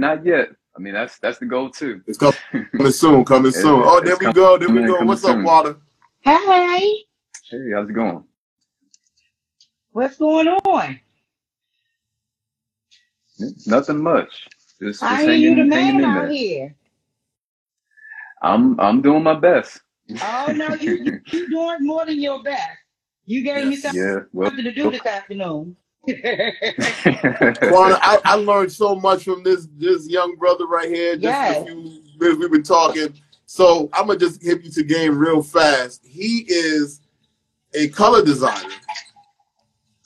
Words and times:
not 0.00 0.24
yet. 0.24 0.48
I 0.76 0.80
mean, 0.80 0.94
that's 0.94 1.18
that's 1.18 1.38
the 1.38 1.46
goal 1.46 1.70
too. 1.70 2.02
It's 2.06 2.18
coming 2.18 2.34
soon, 2.92 3.24
coming 3.24 3.52
soon. 3.52 3.82
Oh, 3.84 4.00
there 4.00 4.16
we 4.16 4.32
go, 4.32 4.56
there 4.58 4.68
we 4.68 4.82
go. 4.82 5.04
What's 5.04 5.24
up, 5.24 5.42
Water? 5.44 5.76
Hey, 6.20 7.04
Hey, 7.50 7.70
how's 7.74 7.88
it 7.88 7.92
going? 7.92 8.24
what's 9.92 10.16
going 10.16 10.48
on? 10.48 11.00
Nothing 13.66 14.02
much. 14.02 14.46
Just, 14.80 15.00
just 15.00 15.02
I 15.02 15.22
hanging, 15.22 15.40
you 15.42 15.54
the 15.56 15.64
man 15.64 16.04
out 16.04 16.22
there. 16.22 16.28
here. 16.28 16.74
I'm 18.42 18.78
I'm 18.80 19.02
doing 19.02 19.22
my 19.22 19.34
best. 19.34 19.80
Oh 20.22 20.52
no, 20.56 20.74
you 20.74 20.94
you 20.94 21.20
you 21.26 21.48
doing 21.50 21.78
more 21.80 22.06
than 22.06 22.20
your 22.20 22.42
best. 22.42 22.78
You 23.26 23.42
gave 23.42 23.68
me 23.68 23.76
something 23.76 24.00
Yeah, 24.00 24.20
well, 24.32 24.50
to 24.50 24.72
do 24.72 24.90
this 24.90 25.04
afternoon. 25.04 25.76
Juana, 26.08 27.98
I, 28.00 28.18
I 28.24 28.34
learned 28.36 28.72
so 28.72 28.94
much 28.94 29.24
from 29.24 29.42
this 29.42 29.68
this 29.76 30.08
young 30.08 30.36
brother 30.36 30.66
right 30.66 30.88
here. 30.88 31.14
Just 31.14 31.24
Yes. 31.24 31.64
few 31.66 31.76
minutes 32.18 32.38
we've 32.38 32.50
been 32.50 32.62
talking. 32.62 33.14
So 33.46 33.88
I'm 33.92 34.06
gonna 34.06 34.18
just 34.18 34.42
hit 34.42 34.62
you 34.64 34.70
to 34.70 34.82
game 34.82 35.18
real 35.18 35.42
fast. 35.42 36.04
He 36.06 36.44
is 36.48 37.00
a 37.74 37.88
color 37.88 38.24
designer, 38.24 38.70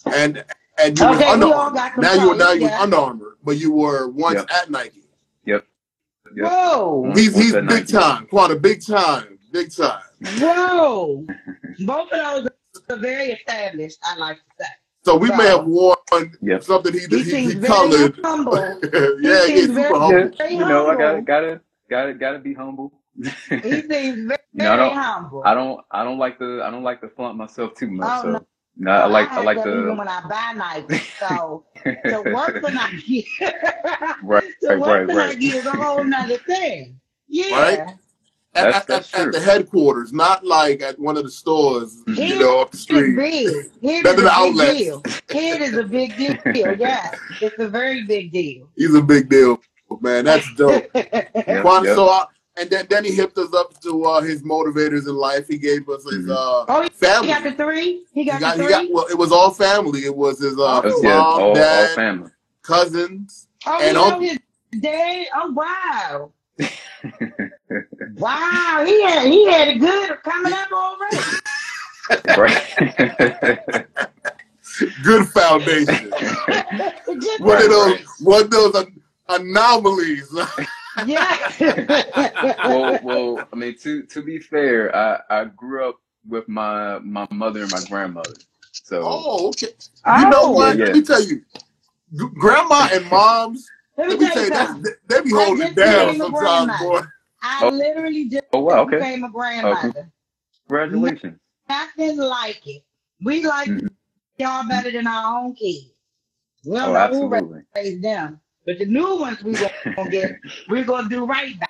and 0.06 0.44
and 0.78 0.98
you 0.98 1.06
Okay, 1.06 1.18
were 1.18 1.24
Under 1.32 1.46
all 1.46 1.52
Armour. 1.52 1.92
Now 1.98 2.12
you 2.14 2.18
colors, 2.20 2.38
now 2.38 2.52
you're 2.52 2.70
yeah. 2.70 2.80
Under 2.82 2.96
Armour, 2.96 3.36
but 3.44 3.56
you 3.58 3.72
were 3.72 4.08
once 4.08 4.36
Yep. 4.36 4.50
at 4.50 4.70
Nike. 4.70 5.04
yep. 5.44 5.64
Whoa, 6.36 7.04
Mm. 7.06 7.16
He's 7.18 7.36
he's 7.36 7.52
big 7.52 7.64
Nike. 7.64 7.92
time, 7.92 8.26
quite 8.26 8.50
a 8.50 8.56
big 8.56 8.84
time, 8.84 9.38
big 9.52 9.72
time. 9.74 10.02
whoa. 10.40 11.24
Both 11.80 12.10
of 12.12 12.44
those 12.44 12.48
are 12.90 12.96
very 12.96 13.32
established. 13.32 13.98
I 14.02 14.16
like 14.16 14.36
to 14.38 14.42
say. 14.60 14.66
So 15.04 15.16
we 15.16 15.28
may 15.30 15.46
have 15.48 15.66
worn 15.66 15.96
Yep. 16.40 16.62
something 16.62 16.92
he 16.92 17.00
He 17.00 17.06
he, 17.06 17.16
he, 17.24 17.30
seems 17.30 17.52
very 17.54 17.66
colored. 17.66 18.18
humble. 18.24 18.56
yeah, 19.20 19.46
he's 19.46 19.64
seems 19.64 19.66
super 19.68 19.74
very- 19.74 19.98
humble. 19.98 20.18
Yeah, 20.18 20.28
Very 20.38 20.52
you 20.54 20.60
know, 20.60 20.86
I 20.88 20.96
gotta 20.96 21.22
gotta 21.22 21.60
gotta 21.90 22.14
gotta 22.14 22.38
be 22.38 22.54
humble. 22.54 22.92
He 23.22 23.28
seems 23.28 23.86
very, 23.88 24.38
No, 24.54 24.72
I 24.72 24.76
don't- 24.76 24.94
humble. 24.96 25.42
I 25.44 25.54
don't 25.54 25.80
I 25.90 26.04
don't 26.04 26.18
like 26.18 26.38
to 26.38 26.62
I 26.62 26.70
don't 26.70 26.82
like 26.84 27.00
to 27.02 27.08
flaunt 27.10 27.36
myself 27.36 27.74
too 27.74 27.90
much. 27.90 28.08
Oh, 28.10 28.22
so 28.22 28.30
no. 28.30 28.46
no, 28.76 28.90
I 28.92 29.06
like 29.06 29.30
I 29.30 29.34
have 29.34 29.44
like 29.44 29.58
that 29.58 29.68
even 29.68 29.96
when 29.96 30.08
I 30.08 30.20
buy 30.28 30.52
Nike. 30.56 31.02
So 31.20 31.64
to 31.84 32.22
work 32.32 32.60
for 32.62 32.70
Nike, 32.70 33.26
right 34.22 34.42
to 34.62 34.68
right 34.68 34.78
work 34.78 34.88
right 34.88 35.06
for 35.08 35.16
right. 35.16 35.34
Nike 35.34 35.48
is 35.48 35.66
a 35.66 35.70
whole 35.72 36.02
nother 36.04 36.38
thing. 36.38 36.98
Yeah. 37.28 37.60
Right? 37.60 37.94
At, 38.56 38.64
That's- 38.64 38.76
at, 38.82 38.86
that's 38.86 39.14
at, 39.14 39.20
at 39.26 39.32
the 39.32 39.40
headquarters, 39.40 40.12
not 40.12 40.44
like 40.46 40.80
at 40.80 40.98
one 40.98 41.16
of 41.16 41.24
the 41.24 41.30
stores, 41.30 42.02
you 42.06 42.38
know, 42.38 42.60
up 42.60 42.70
the 42.70 42.76
street. 42.76 43.16
big. 43.16 43.48
It 43.82 44.04
None 44.04 44.06
is 44.06 44.12
a 44.12 44.14
big 44.16 44.26
outlets. 44.30 44.78
deal. 44.78 45.02
It 45.30 45.60
is 45.60 45.76
a 45.76 45.82
big 45.82 46.16
deal. 46.16 46.36
Yeah, 46.78 47.10
it's 47.40 47.58
a 47.58 47.68
very 47.68 48.04
big 48.04 48.30
deal. 48.32 48.68
He's 48.76 48.94
a 48.94 49.02
big 49.02 49.28
deal, 49.28 49.60
man. 50.00 50.24
That's 50.26 50.46
dope. 50.54 50.86
Yep, 50.94 51.64
Juan, 51.64 51.84
yep. 51.84 51.96
So, 51.96 52.08
I, 52.08 52.26
and 52.56 52.70
then, 52.70 52.86
then 52.88 53.04
he 53.04 53.10
hipped 53.12 53.36
us 53.38 53.52
up 53.52 53.80
to 53.80 54.04
uh, 54.04 54.20
his 54.22 54.44
motivators 54.44 55.08
in 55.08 55.16
life. 55.16 55.48
He 55.48 55.58
gave 55.58 55.88
us 55.88 56.04
his 56.04 56.26
Mhm. 56.26 56.30
uh, 56.30 56.64
Oh, 56.68 56.82
he 56.82 56.88
family. 56.90 57.26
got 57.28 57.42
the 57.42 57.52
three. 57.52 58.04
He 58.12 58.22
He 58.22 58.24
got, 58.24 58.40
got, 58.40 58.56
the 58.56 58.62
he 58.62 58.68
three. 58.68 58.86
got, 58.86 58.92
well, 58.94 59.06
it 59.10 59.18
was 59.18 59.32
all 59.32 59.50
family. 59.52 60.04
It 60.04 60.14
was 60.14 60.38
his 60.38 60.56
uh, 60.56 60.80
yeah, 61.02 61.08
mom, 61.08 61.26
all, 61.26 61.40
all 61.48 61.54
dad, 61.54 61.94
family. 61.96 62.30
cousins. 62.62 63.48
oh, 63.66 63.78
and 63.80 63.88
you 63.88 63.92
know 63.94 64.04
Uncle- 64.04 64.20
his 64.28 64.38
dad. 64.80 65.26
Oh, 65.34 65.50
wow. 65.52 66.30
Wow, 68.16 68.84
he 68.86 69.02
had 69.02 69.26
he 69.26 69.46
had 69.50 69.68
it 69.68 69.78
good 69.78 70.22
coming 70.22 70.52
up 70.52 70.68
already. 70.72 71.18
right. 72.38 73.86
Good 75.04 75.28
foundation. 75.28 76.10
Just 77.20 77.40
one 77.40 77.62
of 77.62 77.68
those, 77.70 77.92
Right. 77.92 78.04
one 78.20 78.42
of 78.42 78.50
those 78.50 78.86
anomalies. 79.28 80.28
Yeah. 81.06 81.36
well, 82.68 83.00
well, 83.02 83.48
I 83.52 83.56
mean, 83.56 83.76
to 83.78 84.04
to 84.04 84.22
be 84.22 84.38
fair, 84.38 84.94
I 84.94 85.18
I 85.28 85.44
grew 85.46 85.88
up 85.88 85.96
with 86.28 86.48
my 86.48 87.00
my 87.00 87.26
mother 87.32 87.62
and 87.62 87.72
my 87.72 87.82
grandmother. 87.88 88.34
So 88.70 89.02
oh, 89.04 89.48
okay. 89.48 89.70
You 90.06 90.30
know 90.30 90.42
Oh, 90.44 90.50
what? 90.52 90.78
yeah. 90.78 90.84
Let 90.84 90.94
me 90.94 91.02
tell 91.02 91.20
you, 91.20 91.42
grandma 92.38 92.88
and 92.92 93.04
moms. 93.10 93.66
Let 93.98 94.06
me 94.06 94.14
Let 94.14 94.20
me 94.20 94.26
tell 94.26 94.34
tell 94.34 94.42
you 94.44 94.76
you, 94.76 94.82
that's, 94.82 94.98
they 95.08 95.20
be 95.22 95.30
holding 95.34 95.74
down 95.74 96.16
sometimes, 96.16 96.78
boy. 96.80 97.00
Grandmother. 97.44 97.64
I 97.64 97.64
Oh. 97.64 97.70
literally 97.76 98.28
just 98.28 98.44
oh 98.52 98.60
wow, 98.60 98.80
okay, 98.82 98.98
became 98.98 99.24
a 99.24 99.30
grandmother. 99.30 100.10
congratulations. 100.66 101.38
Nothing 101.68 102.18
like 102.18 102.66
it. 102.66 102.82
We 103.22 103.44
like 103.44 103.68
Mhm. 103.68 103.88
y'all 104.38 104.68
better 104.68 104.90
than 104.90 105.06
our 105.06 105.38
own 105.40 105.54
kids. 105.54 105.90
We 106.64 106.76
don't 106.76 106.90
Oh, 106.90 106.92
know 106.92 106.98
who 106.98 107.34
absolutely. 107.34 107.62
raised 107.74 108.02
them, 108.02 108.40
but 108.66 108.78
the 108.78 108.86
new 108.86 109.16
ones 109.18 109.42
we 109.42 109.54
gonna 109.96 110.10
get, 110.10 110.40
we're 110.68 110.84
gonna 110.84 111.08
do 111.08 111.24
right 111.26 111.58
by. 111.60 111.68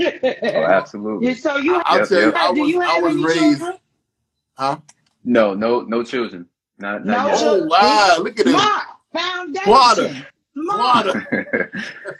Oh, 0.00 0.64
absolutely. 0.64 1.28
Yeah, 1.28 1.34
so 1.34 1.56
you, 1.56 1.74
I'll 1.84 1.98
Yep, 1.98 2.08
tell 2.08 2.18
you, 2.20 2.26
yep. 2.26 2.34
I 2.36 2.52
do 2.52 2.60
was, 2.60 2.70
you 2.70 2.80
I 2.80 2.86
have 2.86 3.02
was 3.02 3.14
any 3.14 3.24
raised, 3.24 3.58
children? 3.58 3.78
huh? 4.56 4.78
No, 5.24 5.54
no, 5.54 5.80
no 5.82 6.02
children. 6.04 6.46
Not 6.78 7.04
No 7.04 7.16
not 7.16 7.26
yet. 7.26 7.40
Oh 7.42 7.64
wow! 7.64 8.16
Look 8.20 8.38
at 8.38 8.44
this. 8.46 8.54
Smart 8.54 8.86
foundation. 9.12 10.26
Water. 10.66 11.14
Smart. 11.14 11.22
Water. 11.24 11.72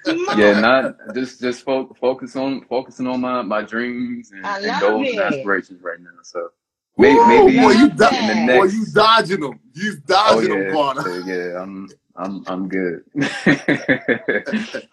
Smart. 0.04 0.38
yeah, 0.38 0.54
not 0.60 0.97
just 1.15 1.41
just 1.41 1.65
fo- 1.65 1.94
focus 2.00 2.37
on 2.37 2.62
focusing 2.66 3.06
on 3.06 3.21
my 3.21 3.43
my 3.43 3.62
dreams 3.62 4.32
and, 4.32 4.47
I 4.47 4.60
and 4.60 4.81
goals 4.81 5.12
it. 5.12 5.12
and 5.12 5.21
aspirations 5.21 5.82
right 5.82 6.00
now. 6.00 6.10
So 6.22 6.50
maybe, 6.99 7.25
Woo, 7.25 7.26
maybe 7.26 7.59
boy, 7.59 7.72
you 7.72 7.88
Love 7.97 7.97
do- 7.97 8.09
in 8.16 8.26
the 8.28 8.34
that. 8.34 8.47
boy, 8.47 8.65
you 8.65 8.87
dodging 8.94 9.41
them. 9.41 9.60
You 9.75 9.97
oh 10.28 10.41
dodging 10.41 10.50
them, 10.50 10.66
yeah, 10.66 10.71
Quana. 10.71 11.03
so, 11.03 11.15
yeah. 11.26 11.62
I'm 11.62 11.88
I'm 12.16 12.44
I'm 12.47 12.69
good. 12.69 13.04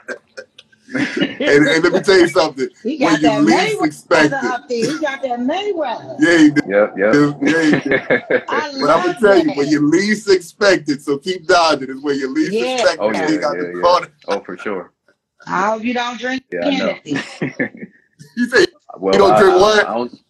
And, 1.37 1.67
and 1.67 1.83
let 1.83 1.93
me 1.93 1.99
tell 2.01 2.19
you 2.19 2.27
something. 2.27 2.67
He 2.83 2.97
When 2.97 3.13
got 3.13 3.21
you 3.21 3.27
that 3.29 3.43
least 3.43 3.79
Mayweather 3.79 3.85
expect 3.85 4.33
up 4.33 4.67
there. 4.69 4.77
He 4.91 4.99
got 4.99 5.21
that 5.21 5.39
Mayweather. 5.39 6.15
Yeah, 6.19 6.37
you 6.37 6.51
do. 6.51 6.61
yep, 6.67 6.93
yep. 6.97 7.13
Yeah, 7.41 7.61
you 7.61 7.81
do. 7.81 7.89
But 8.47 8.49
I'm 8.49 8.71
gonna 8.73 8.85
love 8.85 9.17
tell 9.19 9.37
you, 9.39 9.51
when 9.53 9.67
you 9.67 9.89
least 9.89 10.29
expect 10.29 10.89
it, 10.89 11.01
so 11.01 11.17
keep 11.17 11.45
dodging. 11.47 11.89
Is 11.89 12.01
when 12.01 12.17
you 12.17 12.29
least 12.33 12.53
Yeah. 12.53 12.73
expect 12.75 12.97
oh 13.01 13.09
it. 13.09 13.15
yeah, 13.15 13.29
You 13.29 13.39
got 13.39 13.55
yeah, 13.55 13.61
the 13.63 13.73
yeah. 13.75 13.81
corner. 13.81 14.07
Oh 14.27 14.39
for 14.41 14.57
sure. 14.57 14.91
I 15.47 15.69
hope 15.71 15.83
you 15.83 15.93
don't 15.93 16.19
drink 16.19 16.43
Yeah, 16.51 16.65
I. 16.67 16.71
Hennessy. 16.71 17.17
You 18.37 18.49
say 18.49 18.65
well, 18.97 19.13
You 19.13 19.19
don't 19.19 19.33
I, 19.33 19.39
drink 19.41 19.55
I- 19.55 19.59
what? 19.59 19.87
I 19.87 19.93
don't- 19.93 20.21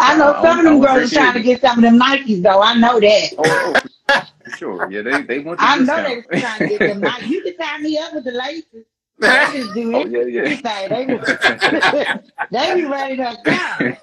I 0.00 0.16
know 0.16 0.32
I 0.32 0.42
some 0.42 0.58
of 0.60 0.64
them 0.64 0.80
girls 0.80 0.84
are 0.90 0.98
drink 0.98 1.12
trying 1.12 1.32
to 1.34 1.42
get 1.42 1.60
some 1.60 1.78
of 1.78 1.82
them 1.82 1.98
Nikes 1.98 2.42
though. 2.42 2.62
I 2.62 2.74
know 2.74 3.00
that. 3.00 3.28
oh, 3.38 3.42
oh, 3.44 3.80
for 3.80 3.87
sure. 4.58 4.90
Yeah, 4.90 5.02
they 5.02 5.22
they 5.22 5.38
want 5.40 5.58
the 5.58 5.64
I 5.66 5.78
know 5.78 6.02
they 6.02 6.14
discount. 6.16 6.30
was 6.30 6.40
trying 6.40 6.58
to 6.58 6.66
get 6.68 6.78
them 6.78 7.00
Nikes. 7.02 7.26
You 7.28 7.42
can 7.42 7.56
tie 7.56 7.78
me 7.78 7.98
up 7.98 8.14
with 8.14 8.24
the 8.24 8.32
laces. 8.32 8.84
They 9.20 9.28
just 9.52 9.74
do 9.74 9.94
oh 9.96 10.00
it. 10.06 10.30
yeah, 10.30 10.88
They, 10.88 12.20
they 12.52 12.74
be 12.80 12.86
ready 12.86 13.16
to 13.16 13.36
come. 13.44 13.96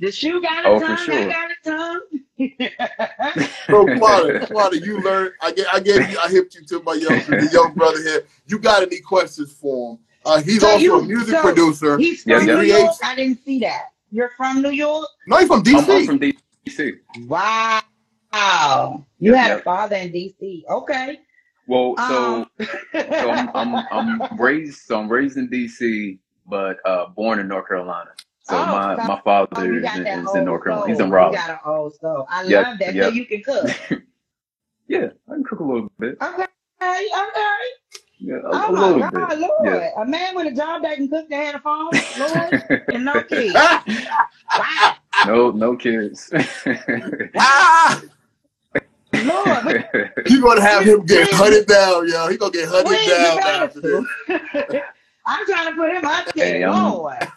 The 0.00 0.12
shoe 0.12 0.42
got 0.42 0.66
a 0.66 0.68
Oh, 0.68 0.80
for 0.80 0.86
tongue. 0.86 0.96
sure. 0.98 1.14
I 1.14 1.24
got 1.28 1.50
a 1.50 1.54
tongue. 1.64 2.00
So 3.66 3.86
Quana, 3.98 4.46
Quana, 4.46 4.76
you 4.76 5.00
learned. 5.00 5.32
I 5.40 5.52
gave, 5.52 5.66
I 5.72 5.80
gave 5.80 6.10
you, 6.10 6.18
I 6.22 6.28
hipped 6.28 6.54
you 6.56 6.64
to 6.66 6.82
my 6.82 6.92
young, 6.94 7.18
the 7.20 7.48
young 7.52 7.72
brother 7.74 8.02
here. 8.02 8.24
You 8.46 8.58
got 8.58 8.82
any 8.82 9.00
questions 9.00 9.52
for 9.52 9.92
him? 9.94 9.98
Uh, 10.26 10.40
he's 10.42 10.60
So 10.60 10.68
also 10.68 10.78
you- 10.78 10.98
a 10.98 11.02
music 11.04 11.34
so- 11.36 11.40
producer. 11.42 11.96
He's 11.98 12.24
Yeah, 12.26 12.38
from 12.40 12.48
yeah. 12.48 12.54
New 12.56 12.62
York. 12.62 12.94
I 13.02 13.14
didn't 13.16 13.42
see 13.44 13.60
that. 13.60 13.92
You're 14.10 14.30
from 14.36 14.60
New 14.62 14.70
York. 14.70 15.06
No, 15.26 15.38
he's 15.38 15.48
from 15.48 15.58
I'm, 15.60 15.64
DC. 15.64 15.88
I'm 16.00 16.06
from 16.06 16.18
DC. 16.20 16.92
Wow. 17.26 17.80
You 19.20 19.32
Yep, 19.32 19.34
had 19.34 19.52
a 19.52 19.56
yep. 19.56 19.64
father 19.64 19.96
in 19.96 20.12
D.C. 20.12 20.64
Okay. 20.70 21.20
Well, 21.66 21.96
so 21.98 22.44
Um, 22.44 22.50
so 23.18 23.30
I'm, 23.30 23.50
I'm 23.54 23.86
I'm 23.90 24.28
raised 24.38 24.80
so 24.82 25.00
I'm 25.00 25.08
raised 25.08 25.36
in 25.38 25.48
DC, 25.50 26.18
but 26.46 26.78
uh, 26.86 27.08
born 27.08 27.40
in 27.40 27.48
North 27.48 27.68
Carolina. 27.68 28.10
So 28.42 28.56
Oh, 28.56 28.66
my 28.66 28.96
so- 28.96 29.02
my 29.02 29.20
father 29.24 29.48
Oh, 29.56 29.62
you 29.64 29.80
is, 29.80 29.82
got 29.82 29.96
in, 29.96 30.04
that 30.04 30.20
is 30.20 30.26
old 30.26 30.36
in 30.36 30.44
North 30.46 30.64
Carolina. 30.64 30.86
He's 30.88 30.98
soul. 30.98 31.00
in 31.00 31.10
You 31.10 31.12
Raleigh. 31.12 31.32
got 31.32 31.50
an 31.50 31.58
old 31.66 31.94
soul. 31.96 32.26
I 32.30 32.42
Yep, 32.48 32.66
love 32.66 32.78
that. 32.80 32.98
So 32.98 33.06
yep. 33.06 33.08
you 33.08 33.26
can 33.26 33.42
cook. 33.42 33.76
Yeah, 34.88 35.08
I 35.28 35.34
can 35.34 35.44
cook 35.44 35.60
a 35.60 35.64
little 35.64 35.92
bit. 35.98 36.18
Okay. 36.22 36.46
Okay. 36.82 37.58
Yeah, 38.20 38.36
a, 38.44 38.50
Oh 38.52 38.70
a 38.70 38.72
my 38.72 38.72
little 38.72 39.04
God, 39.12 39.12
bit. 39.12 39.30
Lord. 39.38 39.90
A 39.98 40.06
man 40.06 40.36
with 40.36 40.48
a 40.52 40.56
job 40.56 40.82
that 40.82 40.96
can 40.96 41.08
cook 41.08 41.28
that 41.30 41.36
had 41.36 41.54
a 41.56 41.60
phone, 41.60 42.06
Lord, 42.14 42.54
and 42.90 43.04
no 43.04 43.22
kids. 43.24 43.74
Wow. 44.56 44.94
no, 45.22 45.50
no 45.52 45.76
kids. 45.76 46.32
ah, 47.38 48.00
Lord, 49.22 49.88
you 50.26 50.40
gonna 50.40 50.60
have 50.60 50.84
him 50.84 51.04
get 51.06 51.30
hunted 51.32 51.66
down, 51.66 52.08
yo. 52.08 52.28
He 52.28 52.36
gonna 52.36 52.52
get 52.52 52.68
hunted 52.68 52.90
Wait, 52.90 53.08
down 53.08 53.38
after 53.38 53.80
this. 53.80 54.04
I'm 55.26 55.46
trying 55.46 55.70
to 55.70 55.76
put 55.76 55.92
him 55.92 56.04
up 56.04 56.32
there. 56.34 56.46
Hey, 56.46 56.64
I'm- 56.64 56.92
Lord, 56.92 57.28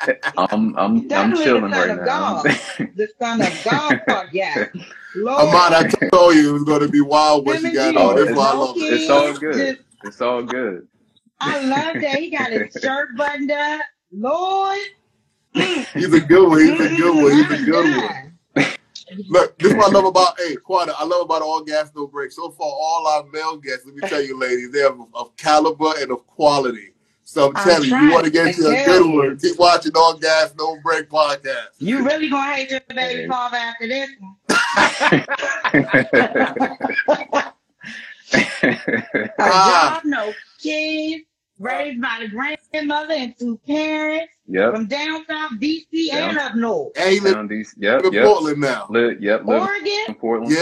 I'm 0.00 0.16
I'm 0.36 0.78
I'm 0.78 1.08
Definitely 1.08 1.38
the 1.38 1.44
chilling 1.44 1.62
son 1.62 1.70
right 1.72 1.90
of 1.90 1.96
now. 1.98 2.04
God. 2.04 2.44
the 2.96 3.08
son 3.18 3.40
of 3.40 3.64
God. 3.64 4.28
Yeah. 4.32 4.66
Lord. 5.14 5.48
Ahmad, 5.48 5.72
I 5.72 6.08
told 6.08 6.34
you 6.34 6.50
it 6.50 6.52
was 6.52 6.64
gonna 6.64 6.88
be 6.88 7.00
wild 7.00 7.46
what 7.46 7.56
Him 7.56 7.66
you 7.66 7.74
got 7.74 7.92
Jesus, 7.92 8.02
on. 8.02 8.16
That's 8.16 8.30
it's- 8.30 8.36
why 8.36 8.50
I 8.50 8.54
love 8.54 8.76
it. 8.76 8.92
It's 8.92 9.10
all 9.10 9.32
good. 9.34 9.78
it's 10.04 10.20
all 10.20 10.42
good. 10.42 10.88
I 11.40 11.60
love 11.60 12.00
that. 12.00 12.18
He 12.18 12.30
got 12.30 12.52
his 12.52 12.72
shirt 12.80 13.16
buttoned 13.16 13.50
up. 13.50 13.80
Lord. 14.12 14.78
He's 15.54 16.12
a 16.14 16.20
good 16.20 16.48
one. 16.48 16.60
He's 16.60 16.70
a 16.70 16.72
mm-hmm. 16.74 16.96
good 16.96 17.22
one. 17.22 17.32
He's 17.32 17.60
a 17.60 17.64
good 17.64 17.96
one. 17.96 18.31
Look, 19.28 19.58
this 19.58 19.70
is 19.70 19.76
what 19.76 19.88
I 19.90 19.92
love 19.92 20.04
about 20.06 20.38
hey 20.40 20.56
Quada. 20.56 20.94
I 20.98 21.04
love 21.04 21.22
about 21.22 21.42
all 21.42 21.62
gas 21.62 21.90
no 21.94 22.06
break. 22.06 22.32
So 22.32 22.50
far, 22.50 22.66
all 22.68 23.06
our 23.08 23.24
male 23.32 23.56
guests, 23.56 23.84
let 23.86 23.94
me 23.94 24.00
tell 24.08 24.22
you, 24.22 24.38
ladies, 24.38 24.70
they're 24.72 24.88
of, 24.90 25.00
of 25.14 25.36
caliber 25.36 25.92
and 25.98 26.10
of 26.12 26.26
quality. 26.26 26.88
So 27.24 27.48
I'm 27.48 27.56
I'm 27.56 27.64
telling 27.64 27.88
you, 27.88 27.96
you 27.96 28.12
want 28.12 28.24
to 28.24 28.30
get 28.30 28.54
to 28.56 28.62
to 28.62 28.68
a 28.70 28.84
good 28.84 29.06
one. 29.14 29.38
Keep 29.38 29.58
watching 29.58 29.92
all 29.94 30.14
gas 30.18 30.52
no 30.58 30.78
break 30.82 31.08
podcast. 31.08 31.68
You 31.78 32.04
really 32.04 32.28
gonna 32.28 32.54
hate 32.54 32.70
your 32.70 32.80
baby 32.88 33.22
Hey. 33.22 33.28
father 33.28 33.56
after 33.56 33.86
this 33.88 34.10
one? 34.20 34.36
A 38.34 39.30
Ah. 39.38 40.00
job, 40.00 40.04
no 40.04 40.32
kids, 40.60 41.24
raised 41.58 42.00
by 42.00 42.18
the 42.20 42.28
grandmother 42.28 43.14
and 43.14 43.36
two 43.38 43.58
parents 43.66 44.32
yep. 44.46 44.74
from 44.74 44.86
down 44.86 45.24
south 45.26 45.52
DC 45.52 46.12
and 46.12 46.38
up 46.38 46.54
north. 46.54 46.92
And 46.96 47.10
he 47.10 47.20
lives 47.20 47.34
Down 47.34 47.48
these. 47.48 47.74
Yep. 47.78 48.04
in 48.04 48.12
Yep. 48.12 48.24
Portland 48.24 48.60
now. 48.60 48.86
Live, 48.90 49.22
yep. 49.22 49.44
Live 49.44 49.62
Oregon? 49.62 50.04
in 50.08 50.14
Portland. 50.14 50.52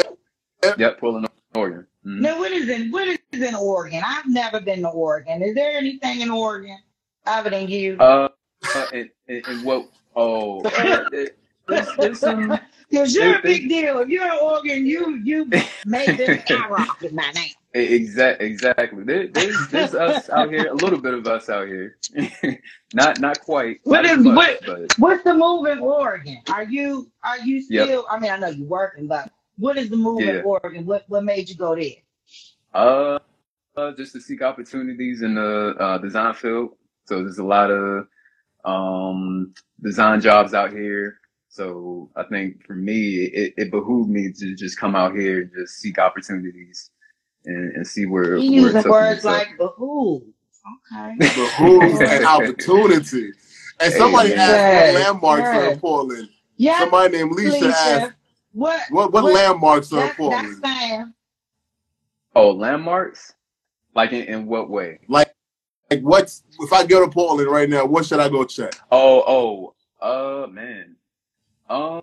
Yeah. 0.62 0.73
Yep. 0.79 1.00
Portland, 1.00 1.29
Oregon. 1.55 1.87
Mhm. 2.06 2.21
No, 2.21 2.38
what 2.38 2.53
is 2.53 2.69
in 2.69 2.91
what 2.91 3.09
is 3.09 3.19
in 3.32 3.55
Oregon? 3.55 4.03
I've 4.06 4.27
never 4.27 4.61
been 4.61 4.82
to 4.82 4.88
Oregon. 4.88 5.43
Is 5.43 5.55
there 5.55 5.77
anything 5.77 6.23
in 6.23 6.31
Oregon 6.31 6.79
other 7.27 7.50
than 7.50 7.69
you? 7.69 7.97
Uh, 8.00 8.29
uh 8.75 8.87
and, 8.93 9.11
and, 9.29 9.47
and 9.47 9.65
what? 9.65 9.88
Oh, 10.17 10.61
uh, 10.65 11.05
it, 11.12 11.38
there's, 11.69 11.88
there's 11.97 12.19
some. 12.19 12.59
Because 12.88 13.15
you're 13.15 13.38
a 13.38 13.43
they- 13.43 13.61
big 13.61 13.69
deal. 13.69 13.99
If 13.99 14.09
you're 14.09 14.25
in 14.25 14.38
Oregon, 14.41 14.87
you 14.87 15.17
you 15.23 15.44
made 15.85 16.17
this 16.17 16.43
skyrocket 16.43 17.12
my 17.12 17.31
name. 17.32 17.53
Exact, 17.72 18.43
exactly. 18.43 19.05
There, 19.05 19.28
there's, 19.28 19.69
there's 19.69 19.94
us 19.94 20.28
out 20.31 20.50
here. 20.50 20.67
A 20.69 20.75
little 20.75 20.99
bit 21.00 21.14
of 21.14 21.26
us 21.28 21.49
out 21.49 21.69
here. 21.69 21.96
not, 22.94 23.20
not 23.20 23.40
quite. 23.40 23.78
What 23.84 24.02
not 24.05 24.19
is- 24.19 24.25
much, 24.25 24.34
what- 24.67 24.67
But 24.67 24.99
What's 24.99 25.22
the 25.25 25.34
move 25.34 25.67
in 25.67 25.78
Oregon? 25.78 26.43
Are 26.52 26.64
you 26.64 27.11
are 27.22 27.38
you 27.38 27.62
Yep. 27.69 27.87
still? 27.87 28.06
I 28.11 28.19
mean, 28.19 28.31
I 28.32 28.38
know 28.38 28.49
you're 28.49 28.67
working, 28.67 29.06
but 29.06 29.31
what 29.56 29.76
is 29.78 29.88
the 29.88 29.96
move 29.96 30.22
Yeah. 30.22 30.38
in 30.40 30.44
Oregon? 30.44 30.84
What 30.84 31.05
what 31.08 31.22
made 31.25 31.49
you 31.49 31.55
go 31.55 31.76
there? 31.76 31.93
uh, 32.75 33.19
uh, 33.76 33.93
just 33.96 34.12
to 34.14 34.20
seek 34.20 34.43
opportunities 34.43 35.22
in 35.22 35.34
the 35.37 35.75
uh, 35.78 35.99
design 35.99 36.34
field. 36.34 36.70
So 37.06 37.22
there's 37.22 37.38
a 37.38 37.44
lot 37.44 37.70
of 37.70 38.06
um 38.64 39.55
design 39.82 40.20
jobs 40.20 40.55
out 40.55 40.72
here. 40.72 41.19
So 41.49 42.11
I 42.17 42.25
think 42.25 42.64
for 42.67 42.75
me, 42.75 43.25
it, 43.25 43.55
it 43.56 43.70
behooved 43.70 44.11
me 44.11 44.32
to 44.32 44.55
just 44.56 44.76
come 44.78 44.94
out 44.96 45.14
here 45.17 45.43
and 45.43 45.50
just 45.56 45.78
seek 45.78 45.99
opportunities 45.99 46.90
and, 47.44 47.72
and 47.76 47.87
see 47.87 48.06
where. 48.06 48.37
You 48.37 48.62
where 48.62 48.66
it's 48.69 48.75
using 48.76 48.90
words 48.90 49.16
me. 49.16 49.22
So- 49.22 49.28
like 49.31 49.58
behoove. 49.58 50.22
Okay. 50.92 51.16
Behoove 51.19 52.00
and 52.02 52.25
opportunity. 52.26 53.31
And 53.81 53.92
somebody 53.94 54.31
Hey, 54.31 54.34
asked 54.37 54.94
what 54.94 55.02
landmarks 55.04 55.48
are 55.48 55.54
yes. 55.64 55.72
in 55.72 55.81
Portland. 55.81 56.28
Yeah, 56.56 56.78
Somebody 56.81 57.16
named 57.16 57.32
Lisa 57.32 57.64
Lisa. 57.64 57.66
asked 57.78 58.12
What 58.52 58.81
what 58.90 59.12
what, 59.12 59.25
What- 59.25 59.32
landmarks 59.34 59.90
are 59.92 60.00
in 60.02 60.06
that, 60.08 60.16
Portland. 60.16 61.14
Oh, 62.37 62.50
landmarks? 62.52 63.34
Like 63.94 64.12
in, 64.12 64.22
in 64.25 64.46
what 64.46 64.69
way? 64.70 65.00
Like 65.08 65.34
like 65.90 66.00
what's 66.02 66.43
if 66.60 66.72
I 66.72 66.84
go 66.84 67.04
to 67.04 67.10
Portland 67.10 67.50
right 67.50 67.69
now, 67.69 67.84
what 67.86 68.04
should 68.04 68.20
I 68.20 68.28
go 68.28 68.44
check? 68.44 68.75
Oh, 68.93 69.72
oh, 70.00 70.44
uh, 70.44 70.46
man. 70.46 70.94
Um, 71.69 72.02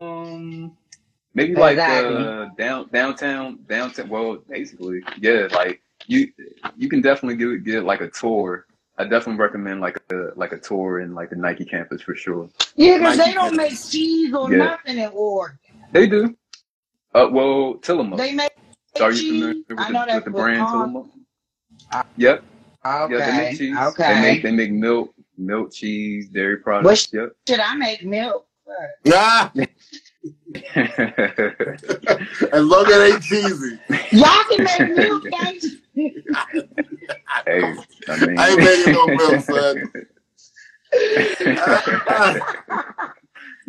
um, 0.00 0.76
maybe 1.34 1.54
like 1.54 1.72
Exactly. 1.72 2.16
uh 2.16 2.46
down 2.56 2.88
downtown 2.92 3.58
downtown. 3.68 4.08
Well, 4.08 4.36
basically, 4.48 5.00
yeah. 5.20 5.48
Like 5.52 5.80
you, 6.06 6.32
you 6.76 6.88
can 6.88 7.00
definitely 7.00 7.36
get 7.36 7.64
get 7.64 7.84
like 7.84 8.00
a 8.00 8.08
tour. 8.10 8.66
I 8.98 9.04
definitely 9.04 9.36
recommend 9.40 9.80
like 9.80 9.98
a 10.10 10.30
like 10.36 10.52
a 10.52 10.58
tour 10.58 11.00
in 11.00 11.14
like 11.14 11.30
the 11.30 11.36
Nike 11.36 11.64
campus 11.64 12.02
for 12.02 12.14
sure. 12.14 12.48
Yeah, 12.76 12.98
because 12.98 13.16
they 13.18 13.32
don't 13.32 13.56
make 13.56 13.78
cheese 13.78 14.34
or 14.34 14.50
Yeah. 14.50 14.58
nothing 14.58 14.98
in 14.98 15.10
Oregon. 15.14 15.58
They 15.92 16.06
do. 16.08 16.36
Uh, 17.14 17.28
well, 17.30 17.74
Tillamook. 17.74 18.18
They 18.18 18.34
make 18.34 18.50
So 18.96 19.04
are 19.06 19.12
you 19.12 19.16
cheese. 19.20 19.30
familiar 19.30 19.62
with 19.68 19.78
I 19.78 19.86
the, 19.86 19.92
know 20.06 20.14
with 20.16 20.24
the 20.24 20.30
brand 20.30 20.58
Tom- 20.58 20.72
Tillamook? 20.72 21.06
Yep. 22.16 22.44
Okay. 22.86 23.14
Yeah, 23.18 23.30
they 23.30 23.36
make 23.36 23.58
cheese. 23.58 23.76
Okay. 23.76 24.14
They 24.14 24.20
make 24.20 24.42
they 24.42 24.50
make 24.52 24.72
milk, 24.72 25.14
milk, 25.36 25.72
cheese, 25.72 26.28
dairy 26.28 26.56
What 26.56 26.62
products. 26.64 27.12
Yep. 27.12 27.32
should 27.48 27.60
I 27.60 27.74
make 27.76 28.04
milk? 28.04 28.46
Ah, 29.12 29.50
as 30.64 30.98
long 32.64 32.86
as 32.86 32.92
it 32.92 33.12
ain't 33.14 33.22
cheesy. 33.22 33.78
Y'all 34.12 34.44
can 34.50 34.64
make 34.64 34.96
milk, 34.96 35.24
can't 35.30 35.64
hey, 37.46 37.74
I 38.08 38.26
mean, 38.26 38.38
I 38.38 38.48
ain't 38.50 38.58
making 38.58 38.92
no 38.94 39.06
milk, 39.06 39.40
son. 39.42 39.92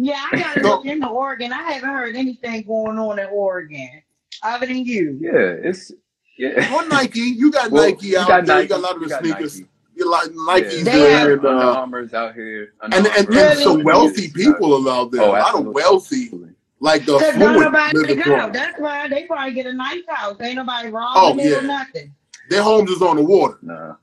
Yeah, 0.01 0.25
I 0.31 0.37
gotta 0.39 0.61
So- 0.63 0.69
look 0.69 0.85
into 0.85 1.07
Oregon. 1.07 1.51
I 1.51 1.73
haven't 1.73 1.89
heard 1.89 2.15
anything 2.15 2.63
going 2.63 2.97
on 2.97 3.19
in 3.19 3.27
Oregon 3.27 4.01
other 4.41 4.65
than 4.65 4.85
you. 4.85 5.19
yeah, 5.21 5.55
it's 5.69 5.91
yeah. 6.37 6.71
Well, 6.73 6.87
Nike, 6.87 7.19
you 7.19 7.51
got 7.51 7.69
Well, 7.69 7.89
Nike 7.89 8.07
you 8.07 8.17
out 8.19 8.27
got 8.29 8.45
there. 8.45 8.55
Nike, 8.55 8.63
You 8.63 8.69
got 8.69 8.79
a 8.79 8.81
lot 8.81 8.95
of 8.95 9.01
the 9.09 9.19
sneakers. 9.19 9.59
Nike. 9.59 9.69
You 9.99 10.09
like 10.09 10.29
Nike's 10.33 10.77
Yeah. 10.77 10.83
They 10.83 10.91
there, 10.99 11.11
have- 11.11 11.27
and, 11.31 11.45
Under 11.45 11.61
uh, 11.63 11.73
Armour's 11.75 12.13
out 12.13 12.33
here. 12.33 12.73
Under 12.81 12.97
and, 12.97 13.07
and, 13.07 13.17
and 13.17 13.27
Armour, 13.27 13.41
Really? 13.49 13.63
some 13.63 13.83
wealthy 13.83 14.29
people 14.31 14.87
are 14.87 14.93
out 14.93 15.11
there. 15.11 15.21
Oh, 15.23 15.25
a 15.25 15.31
lot 15.31 15.39
of 15.39 15.45
absolutely. 15.47 15.73
wealthy, 15.73 16.31
like 16.79 17.05
the 17.05 17.19
Cause 17.19 17.35
don't 17.37 17.59
nobody 17.59 17.97
live 17.97 18.23
go. 18.23 18.49
That's 18.51 18.79
why 18.79 19.09
they 19.09 19.25
probably 19.25 19.53
get 19.53 19.65
a 19.65 19.73
nice 19.73 20.03
house. 20.07 20.37
Ain't 20.39 20.55
nobody 20.55 20.87
Oh, 20.87 20.91
robbing 20.91 21.45
it 21.45 21.49
yeah. 21.51 21.57
or 21.57 21.61
nothing. 21.63 22.13
Their 22.49 22.63
homes 22.63 22.89
is 22.91 23.01
on 23.01 23.17
the 23.17 23.23
water. 23.23 23.57
Nah. 23.61 23.95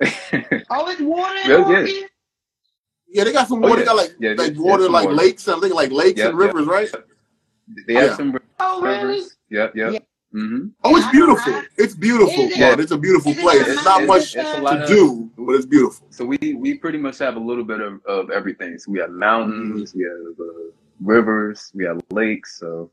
Oh, 0.70 0.88
it's 0.90 1.00
water 1.00 1.38
in 1.44 1.50
Yeah, 1.50 1.58
yeah. 1.58 1.64
Oregon? 1.66 2.02
Yeah, 3.08 3.24
they 3.24 3.32
got 3.32 3.46
some 3.46 3.64
Oh, 3.64 3.68
water. 3.68 3.82
yeah. 3.82 3.84
They 3.84 3.84
got 3.86 3.96
like 3.96 4.14
Yeah, 4.18 4.28
like 4.30 4.36
there's- 4.38 4.56
water, 4.58 4.88
like 4.88 5.04
water. 5.04 5.16
lakes. 5.16 5.46
I 5.46 5.60
think 5.60 5.72
like 5.74 5.92
lakes 5.92 6.18
Yep, 6.18 6.30
and 6.32 6.40
yep. 6.40 6.48
rivers, 6.54 6.66
right? 6.66 6.90
they 7.86 7.94
have 7.94 8.04
Yeah. 8.10 8.16
some 8.16 8.38
Oh, 8.58 8.82
really? 8.82 9.06
rivers. 9.06 9.36
Yep, 9.50 9.76
yep. 9.76 10.04
Yeah. 10.34 10.40
Mm-hmm. 10.40 10.66
Oh, 10.84 10.96
it's 10.96 11.10
beautiful. 11.10 11.52
I- 11.54 11.64
It's 11.78 11.94
beautiful. 11.94 12.44
Is 12.44 12.50
it- 12.52 12.56
Claude. 12.56 12.80
It's 12.80 12.92
a 12.92 12.98
beautiful 12.98 13.32
it 13.32 13.38
place. 13.38 13.66
It's 13.66 13.84
not 13.84 14.00
mountain 14.00 14.06
much 14.08 14.22
It's, 14.22 14.34
it's 14.34 14.58
a 14.58 14.60
lot 14.62 14.74
to 14.76 14.82
of 14.82 14.88
do, 14.88 15.30
but 15.38 15.52
it's 15.54 15.66
beautiful. 15.66 16.06
So 16.10 16.24
we 16.24 16.38
we 16.54 16.74
pretty 16.78 16.98
much 16.98 17.18
have 17.18 17.36
a 17.36 17.40
little 17.40 17.64
bit 17.64 17.80
of, 17.80 18.04
of 18.06 18.30
everything. 18.30 18.76
So 18.78 18.90
we 18.92 18.98
have 19.00 19.10
mountains, 19.10 19.94
we 19.94 20.02
have 20.04 20.38
uh, 20.40 20.70
rivers, 21.00 21.70
we 21.74 21.84
have 21.84 22.00
lakes. 22.10 22.58
So 22.58 22.90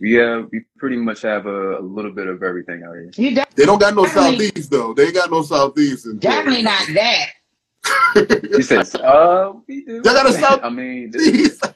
we 0.00 0.14
have 0.14 0.48
we 0.50 0.64
pretty 0.78 0.96
much 0.96 1.22
have 1.22 1.46
a, 1.46 1.78
a 1.78 1.82
little 1.82 2.10
bit 2.12 2.26
of 2.26 2.42
everything 2.42 2.82
out 2.82 2.94
here. 2.94 3.10
You 3.16 3.34
de- 3.36 3.46
They 3.54 3.64
don't 3.64 3.80
got 3.80 3.94
no 3.94 4.06
southeast 4.06 4.70
though. 4.70 4.92
They 4.94 5.06
ain't 5.06 5.14
got 5.14 5.30
no 5.30 5.42
southeast. 5.42 6.06
In 6.06 6.18
definitely 6.18 6.62
not 6.62 6.82
that. 6.94 7.26
He 8.56 8.62
says, 8.62 8.94
"Uh, 8.94 9.52
we 9.66 9.84
do." 9.84 10.02
They 10.02 10.12
got 10.12 10.26
a 10.28 10.32
south- 10.32 10.60
I 10.62 10.68
mean, 10.70 11.10
there's, 11.10 11.26
Jeez. 11.58 11.74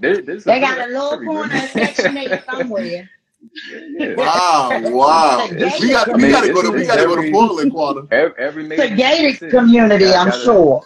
there, 0.00 0.20
there's 0.22 0.44
They 0.44 0.58
a 0.58 0.60
got 0.60 0.78
a 0.78 0.86
little 0.92 1.12
everywhere. 1.14 1.48
corner 1.48 1.56
of 1.64 1.70
Section 1.70 2.16
8 2.16 2.44
somewhere. 2.50 3.10
Yeah, 3.40 3.80
yeah. 3.98 4.14
Wow, 4.16 4.80
wow. 4.90 5.48
We 5.50 5.56
got 5.58 5.78
gated 5.80 5.80
we 5.80 5.94
I 5.94 6.16
mean, 6.16 6.30
gotta 6.32 6.52
go 6.52 6.62
to 6.62 6.70
we 6.70 6.86
gotta 6.86 7.04
go 7.04 7.20
to 7.22 7.30
Portland, 7.30 7.72
Quanah. 7.72 8.12
Every, 8.12 8.34
every 8.38 8.66
It's 8.66 8.82
a 8.82 8.94
gated 8.96 9.38
city. 9.38 9.50
community, 9.50 10.04
Yeah, 10.06 10.20
I'm 10.22 10.28
gotta- 10.30 10.44
sure. 10.44 10.82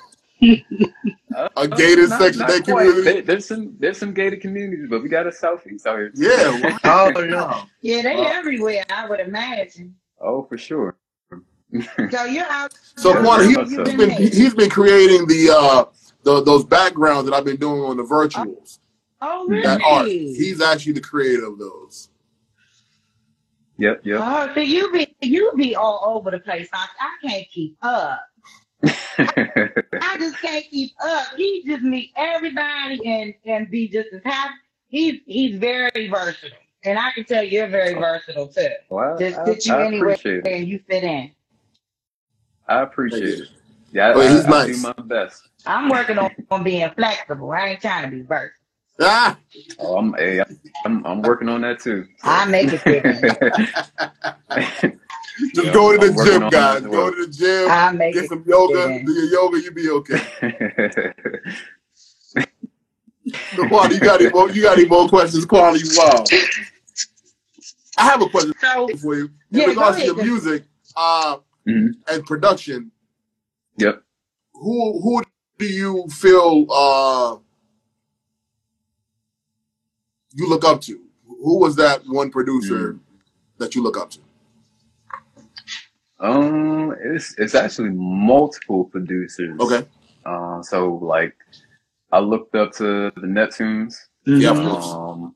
Uh, 1.37 1.49
A 1.57 1.69
gated 1.69 2.11
not- 2.11 2.21
section 2.21 2.41
not 2.41 2.51
of 2.51 2.57
that 2.57 2.65
quite. 2.65 2.85
community? 2.87 3.03
There- 3.13 3.23
there's 3.23 3.47
some 3.47 3.75
there's 3.79 3.97
some 3.99 4.13
gated 4.13 4.41
communities, 4.43 4.87
but 4.91 5.03
we 5.03 5.09
got 5.09 5.27
a 5.27 5.33
southeast 5.33 5.87
out 5.87 5.99
here. 5.99 6.11
too. 6.11 6.23
Yeah. 6.23 6.79
Wow. 6.85 7.09
no. 7.11 7.63
Yeah, 7.81 8.03
they 8.03 8.17
Wow. 8.17 8.31
everywhere, 8.33 8.85
I 8.91 9.09
would 9.09 9.21
imagine. 9.21 9.95
Oh, 10.21 10.43
for 10.45 10.59
sure. 10.59 10.97
So 12.11 12.25
you're 12.25 12.45
out. 12.51 12.73
So 12.97 13.11
Yeah, 13.15 13.23
Quanah, 13.23 13.37
very 13.39 13.49
he, 13.49 13.55
much 13.57 13.69
you've 13.71 13.77
so. 13.77 13.85
he's 13.85 13.97
been 13.97 14.09
been 14.11 14.33
he's 14.33 14.55
been 14.55 14.71
creating 14.71 15.27
the 15.27 15.51
uh 15.57 15.85
the, 16.25 16.43
those 16.43 16.65
backgrounds 16.65 17.29
that 17.29 17.35
I've 17.37 17.45
been 17.47 17.57
doing 17.57 17.81
on 17.83 17.97
the 17.97 18.05
virtuals. 18.05 18.79
Oh, 19.23 19.49
That 19.63 19.81
art. 19.85 20.05
really? 20.05 20.35
He's 20.35 20.61
actually 20.61 20.93
the 20.93 21.01
creator 21.01 21.47
of 21.47 21.59
those. 21.59 22.09
Yep, 23.83 24.03
yep. 24.05 24.21
Oh, 24.23 24.55
so 24.55 24.61
you 24.61 24.93
be 24.93 25.13
you 25.23 25.51
be 25.57 25.75
all 25.75 26.03
over 26.05 26.31
the 26.31 26.39
place. 26.39 26.69
I, 26.73 26.87
I 27.01 27.29
can't 27.29 27.49
keep 27.51 27.77
up. 27.83 28.21
I 28.85 30.17
just 30.21 30.41
can't 30.41 30.65
keep 30.71 30.93
up. 31.05 31.27
He 31.37 31.65
just 31.67 31.83
meet 31.83 32.13
everybody 32.17 33.05
and 33.05 33.35
and 33.45 33.69
be 33.73 33.89
just 33.89 34.11
as 34.13 34.21
happy. 34.25 34.55
He's 34.87 35.21
he's 35.27 35.59
very 35.59 36.07
versatile, 36.07 36.57
and 36.85 36.97
I 36.97 37.11
can 37.11 37.25
tell 37.25 37.43
you're 37.43 37.67
very 37.67 37.95
versatile 37.95 38.47
too. 38.47 38.69
well, 38.89 39.19
Just 39.19 39.41
I, 39.41 39.45
fit 39.47 39.67
you 39.67 39.75
I 39.75 39.83
anywhere 39.83 40.13
appreciate 40.13 40.47
it. 40.47 40.53
and 40.53 40.69
you 40.69 40.79
fit 40.89 41.03
in. 41.03 41.33
I 42.69 42.83
appreciate 42.83 43.41
it. 43.41 43.49
Yeah, 43.91 44.11
I, 44.11 44.15
Oh, 44.15 44.21
he's 44.21 44.47
I, 44.47 44.49
I 44.49 44.65
nice. 44.65 44.77
do 44.77 44.77
my 44.77 44.93
best. 45.07 45.49
I'm 45.67 45.89
working 45.89 46.19
on, 46.19 46.31
on 46.53 46.63
being 46.63 46.89
flexible. 46.91 47.51
I 47.51 47.71
ain't 47.71 47.81
trying 47.81 48.05
to 48.09 48.17
be 48.17 48.23
versatile. 48.23 48.62
Ah, 49.01 49.39
Oh, 49.79 49.97
I'm, 49.99 50.15
hey, 50.15 50.43
I'm, 50.85 51.07
I'm 51.07 51.23
working 51.23 51.49
on 51.49 51.63
that 51.63 51.81
too. 51.81 52.07
I 52.25 52.47
make 52.47 52.73
it 52.73 52.83
just 55.55 55.71
Yeah, 55.71 55.73
go 55.73 55.93
to 55.93 55.99
I'm 55.99 56.15
the 56.15 56.17
gym, 56.25 56.49
guys. 56.49 56.83
Go 56.87 57.11
to 57.11 57.27
the 57.27 57.33
gym. 57.33 57.71
I 57.71 57.93
make 57.93 58.15
Get 58.15 58.23
it. 58.23 58.29
some 58.29 58.45
yoga. 58.47 58.95
fit. 58.95 59.07
Do 59.07 59.13
your 59.13 59.27
yoga. 59.27 59.61
You 59.63 59.73
be 59.73 59.91
okay. 59.91 60.21
So, 63.57 63.65
Quanah, 63.67 63.95
you 63.95 64.01
got 64.01 64.21
any 64.21 64.31
more? 64.31 64.51
You 64.51 64.63
got 64.63 64.79
any 64.79 64.89
more 64.89 65.09
questions, 65.09 65.47
Quanah? 65.47 65.83
You 65.83 65.97
wow. 65.97 66.35
I 67.99 68.05
have 68.05 68.23
a 68.23 68.29
question 68.29 68.55
So 68.61 68.89
for 69.01 69.17
you. 69.17 69.31
In 69.55 69.65
Yeah, 69.65 69.67
go 69.75 69.75
regards 69.77 69.99
to 69.99 70.03
ahead. 70.03 70.07
your 70.07 70.17
music 70.17 70.65
uh, 70.97 71.39
Mhm. 71.69 71.95
and 72.09 72.27
production, 72.27 72.93
Yep. 73.79 74.03
who 74.55 75.01
who 75.03 75.23
do 75.59 75.67
you 75.67 76.07
feel 76.11 76.67
uh, 76.71 77.37
you 80.35 80.49
look 80.49 80.65
up 80.65 80.81
to? 80.83 80.99
who 81.43 81.59
was 81.59 81.75
that 81.77 82.03
one 82.07 82.31
producer 82.31 82.97
that 83.59 83.75
you 83.75 83.83
look 83.83 83.97
up 83.97 84.11
to? 84.11 84.19
Um, 86.21 86.95
it's 87.03 87.35
it's 87.39 87.55
actually 87.55 87.91
multiple 87.91 88.85
producers. 88.85 89.59
Okay. 89.59 89.87
Uh, 90.25 90.63
so 90.63 90.95
like, 91.03 91.35
I 92.13 92.21
looked 92.21 92.55
up 92.55 92.73
to 92.75 93.11
the 93.17 93.27
Neptunes. 93.27 93.97
Yeah, 94.25 94.51
of 94.51 94.59
Mhm. 94.59 94.95
Um, 94.95 95.35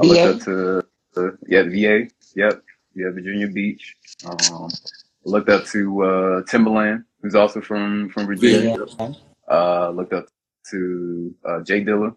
I 0.00 0.06
looked 0.06 0.20
VA? 0.20 0.30
up 0.34 0.40
to 0.42 0.82
uh, 1.16 1.30
yeah 1.48 1.62
VA. 1.64 2.08
Yep. 2.36 2.62
Yeah, 2.94 3.10
Virginia 3.10 3.48
Beach. 3.48 3.96
Um, 4.24 4.70
looked 5.24 5.48
up 5.48 5.64
to 5.66 6.02
uh, 6.02 6.42
Timbaland, 6.42 7.04
who's 7.20 7.34
also 7.34 7.60
from 7.60 8.08
from 8.10 8.26
Virginia. 8.26 8.76
Yeah. 9.00 9.12
Uh, 9.50 9.90
looked 9.90 10.12
up 10.12 10.26
to 10.70 11.34
uh, 11.44 11.60
Jay 11.62 11.84
Dilla. 11.84 12.14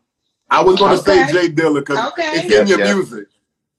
I 0.49 0.63
was 0.63 0.77
going 0.79 0.95
to 0.95 1.01
Okay. 1.01 1.27
say 1.27 1.33
Jay 1.47 1.53
Dilla 1.53 1.79
because 1.79 2.11
Okay. 2.13 2.31
it's 2.41 2.49
Yeah, 2.53 2.61
in 2.61 2.67
your 2.67 2.79
yeah. 2.79 2.93
music. 2.93 3.27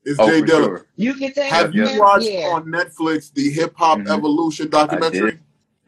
It's 0.04 0.18
Oh, 0.18 0.26
Jay 0.28 0.40
for 0.40 0.46
Dilla. 0.46 0.64
sure. 0.64 0.87
You 0.96 1.14
can 1.14 1.32
take 1.32 1.50
Have 1.50 1.75
Yeah. 1.75 1.92
you 1.94 2.00
watched 2.00 2.26
yeah. 2.30 2.48
on 2.48 2.66
Netflix 2.66 3.32
the 3.32 3.50
Hip 3.50 3.72
Hop 3.76 3.98
Mhm. 4.00 4.10
Evolution 4.16 4.68
documentary? 4.70 5.38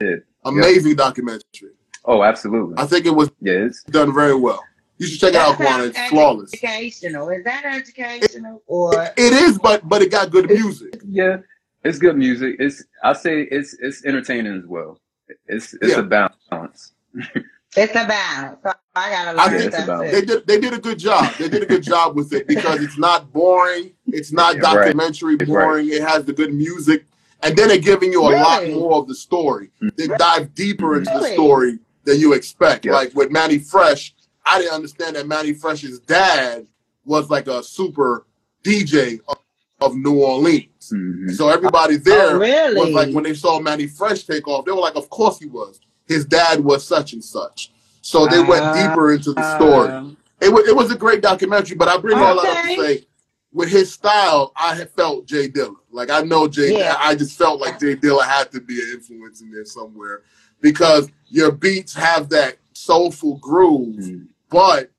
I 0.00 0.04
did. 0.04 0.22
Amazing 0.44 0.96
documentary. 0.96 1.70
Oh, 2.04 2.22
absolutely. 2.22 2.74
I 2.78 2.86
think 2.86 3.04
it 3.06 3.14
was 3.14 3.30
Yeah, 3.40 3.52
it's 3.66 3.82
done 3.84 4.14
very 4.14 4.34
well. 4.34 4.62
You 4.98 5.06
should 5.06 5.20
check 5.20 5.30
it 5.30 5.36
out, 5.36 5.58
That 5.58 5.80
Kwana. 5.80 5.88
It's 5.88 6.08
flawless. 6.10 6.52
Educational. 6.52 7.28
Is 7.30 7.44
that 7.44 7.64
educational 7.64 8.62
or 8.66 9.02
It 9.16 9.32
is, 9.32 9.58
but 9.58 9.86
but 9.88 10.02
it 10.02 10.10
got 10.10 10.30
good 10.30 10.48
music. 10.50 11.00
yeah, 11.06 11.38
it's 11.84 11.98
good 11.98 12.16
music. 12.16 12.56
It's 12.58 12.82
I 13.04 13.12
say 13.12 13.42
it's 13.42 13.74
it's 13.80 14.04
entertaining 14.04 14.54
as 14.58 14.66
well. 14.66 14.98
It's 15.46 15.74
it's 15.74 15.92
Yeah. 15.92 16.00
a 16.00 16.02
balance. 16.02 16.92
it's 17.76 17.94
a 17.94 18.06
balance? 18.06 18.58
So 19.00 19.06
I 19.06 19.10
gotta 19.10 19.40
I 19.40 19.48
think 19.48 19.74
it's 19.74 19.88
a. 19.88 20.10
They 20.12 20.20
did 20.24 20.46
they 20.46 20.60
did 20.60 20.72
a 20.74 20.78
good 20.78 20.98
job. 20.98 21.32
They 21.38 21.48
did 21.48 21.62
a 21.62 21.66
good 21.66 21.82
job 21.82 22.16
with 22.16 22.32
it 22.32 22.46
because 22.46 22.82
it's 22.82 22.98
not 22.98 23.32
boring. 23.32 23.92
It's 24.08 24.32
not 24.32 24.56
Yeah, 24.56 24.62
documentary 24.62 25.36
Right. 25.36 25.46
boring. 25.46 25.88
It 25.88 26.02
has 26.02 26.24
the 26.24 26.32
good 26.32 26.52
music, 26.52 27.04
and 27.42 27.56
then 27.56 27.68
they're 27.68 27.78
giving 27.78 28.12
you 28.12 28.22
a 28.22 28.32
lot 28.36 28.66
more 28.68 28.98
of 28.98 29.08
the 29.08 29.14
story. 29.14 29.70
They 29.96 30.06
dive 30.08 30.54
deeper 30.54 30.96
into 30.98 31.10
the 31.12 31.32
story 31.32 31.78
than 32.04 32.18
you 32.20 32.32
expect. 32.34 32.84
Yeah. 32.84 32.92
Like 32.92 33.14
with 33.14 33.30
Mannie 33.30 33.58
Fresh, 33.58 34.14
I 34.44 34.58
didn't 34.58 34.74
understand 34.74 35.16
that 35.16 35.26
Mannie 35.26 35.54
Fresh's 35.54 35.98
dad 36.00 36.66
was 37.04 37.30
like 37.30 37.46
a 37.46 37.62
super 37.62 38.26
DJ 38.64 39.20
of, 39.28 39.38
of 39.80 39.96
New 39.96 40.18
Orleans. 40.22 40.92
Mhm. 40.92 41.34
So 41.34 41.48
everybody 41.48 41.96
there 41.96 42.32
Oh, 42.32 42.38
really? 42.38 42.78
was 42.78 42.90
like 42.90 43.14
when 43.14 43.24
they 43.24 43.34
saw 43.34 43.58
Mannie 43.60 43.86
Fresh 43.86 44.24
take 44.24 44.46
off, 44.48 44.64
they 44.64 44.72
were 44.72 44.78
like, 44.80 44.96
"Of 44.96 45.08
course 45.08 45.38
he 45.38 45.46
was. 45.46 45.80
His 46.06 46.24
dad 46.24 46.60
was 46.60 46.84
such 46.86 47.12
and 47.14 47.24
such." 47.24 47.72
So 48.02 48.26
they 48.26 48.42
went 48.42 48.64
Ah, 48.64 48.72
deeper 48.88 49.12
into 49.12 49.32
the 49.32 49.56
story. 49.56 49.88
Um, 49.90 50.16
It 50.40 50.48
was 50.52 50.66
it 50.68 50.74
was 50.74 50.90
a 50.90 50.96
great 50.96 51.20
documentary, 51.20 51.76
but 51.76 51.88
I 51.88 51.98
bring 51.98 52.16
all 52.18 52.40
that 52.42 52.56
up 52.56 52.64
to 52.64 52.76
say, 52.76 53.06
with 53.52 53.68
his 53.68 53.92
style, 53.92 54.52
I 54.56 54.74
had 54.74 54.90
felt 54.90 55.26
Jay 55.26 55.48
Dilla. 55.48 55.74
Like 55.90 56.08
I 56.10 56.22
know 56.22 56.48
Jay, 56.48 56.78
Yeah. 56.78 56.96
I 56.98 57.14
just 57.14 57.36
felt 57.36 57.60
like 57.60 57.78
Jay 57.78 57.94
Dilla 57.96 58.22
had 58.24 58.50
to 58.52 58.60
be 58.60 58.80
an 58.80 58.88
influence 58.94 59.40
in 59.42 59.50
there 59.50 59.64
somewhere 59.66 60.22
because 60.62 61.08
your 61.28 61.50
beats 61.52 61.94
have 61.94 62.28
that 62.30 62.56
soulful 62.72 63.36
groove, 63.36 63.96
Mhm. 63.96 64.28
but 64.48 64.90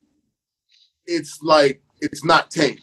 it's 1.08 1.42
like 1.42 1.82
it's 2.02 2.24
not 2.24 2.52
tamed. 2.52 2.82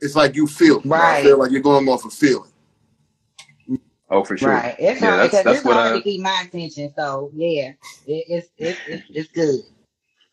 It's 0.00 0.16
like 0.16 0.34
you 0.34 0.46
feel, 0.46 0.78
it. 0.78 0.86
I 0.86 0.88
Right. 0.88 1.22
feel 1.24 1.38
like 1.38 1.50
you're 1.52 1.60
going 1.60 1.88
off 1.88 2.04
a 2.04 2.10
feeling. 2.10 2.49
Oh, 4.10 4.24
for 4.24 4.36
sure. 4.36 4.52
Right. 4.52 4.76
It's 4.78 5.00
Yeah, 5.00 5.10
hard 5.10 5.18
that's 5.18 5.32
because 5.32 5.44
that's 5.44 5.58
it's 5.58 5.66
what 5.66 5.76
hard 5.76 5.94
I 5.94 5.98
to 5.98 6.02
keep 6.02 6.20
my 6.20 6.44
attention. 6.46 6.92
So 6.96 7.30
yeah, 7.34 7.72
it, 8.06 8.24
it's 8.28 8.48
it's 8.58 8.80
it's 8.86 9.04
it's 9.10 9.28
good. 9.32 9.60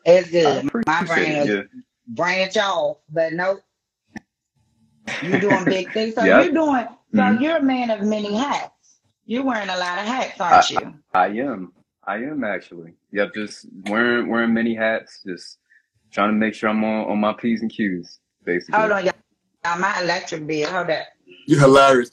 It's 0.06 0.30
good. 0.32 0.70
My 0.88 1.04
appreciate 1.04 1.08
brain 1.08 1.32
it. 1.32 1.50
is 1.50 1.56
Yeah. 1.56 1.64
branch 2.08 2.58
off, 2.58 2.98
but 3.12 3.34
no, 3.34 3.60
you're 5.22 5.40
doing 5.40 5.66
big 5.68 5.94
things. 5.94 6.16
So 6.16 6.24
Yeah. 6.24 6.42
you're 6.44 6.54
doing. 6.54 6.88
So 7.16 7.22
Mhm. 7.24 7.42
you're 7.42 7.58
a 7.58 7.64
man 7.64 7.92
of 7.92 8.02
many 8.04 8.36
hats. 8.36 8.72
You're 9.26 9.44
wearing 9.44 9.70
a 9.70 9.78
lot 9.78 10.00
of 10.00 10.06
hats, 10.06 10.40
aren't 10.40 10.70
you? 10.72 10.94
I 11.14 11.28
am. 11.28 11.74
I 12.06 12.18
am 12.18 12.44
actually. 12.44 12.94
Yep, 13.12 13.34
just 13.36 13.66
wearing 13.86 14.30
wearing 14.30 14.54
many 14.54 14.76
hats, 14.76 15.22
just 15.26 15.60
trying 16.12 16.30
to 16.30 16.34
make 16.36 16.54
sure 16.54 16.70
I'm 16.70 16.84
on, 16.84 17.12
on 17.12 17.20
my 17.20 17.34
P's 17.34 17.62
and 17.62 17.72
Q's, 17.72 18.20
basically. 18.46 18.76
Hold 18.80 18.92
on, 18.94 19.06
y'all. 19.06 19.14
Y'all, 19.66 19.80
My 19.80 20.02
electric 20.02 20.48
bill. 20.48 20.70
Hold 20.70 20.90
up. 20.92 21.08
You're 21.48 21.60
hilarious. 21.62 22.12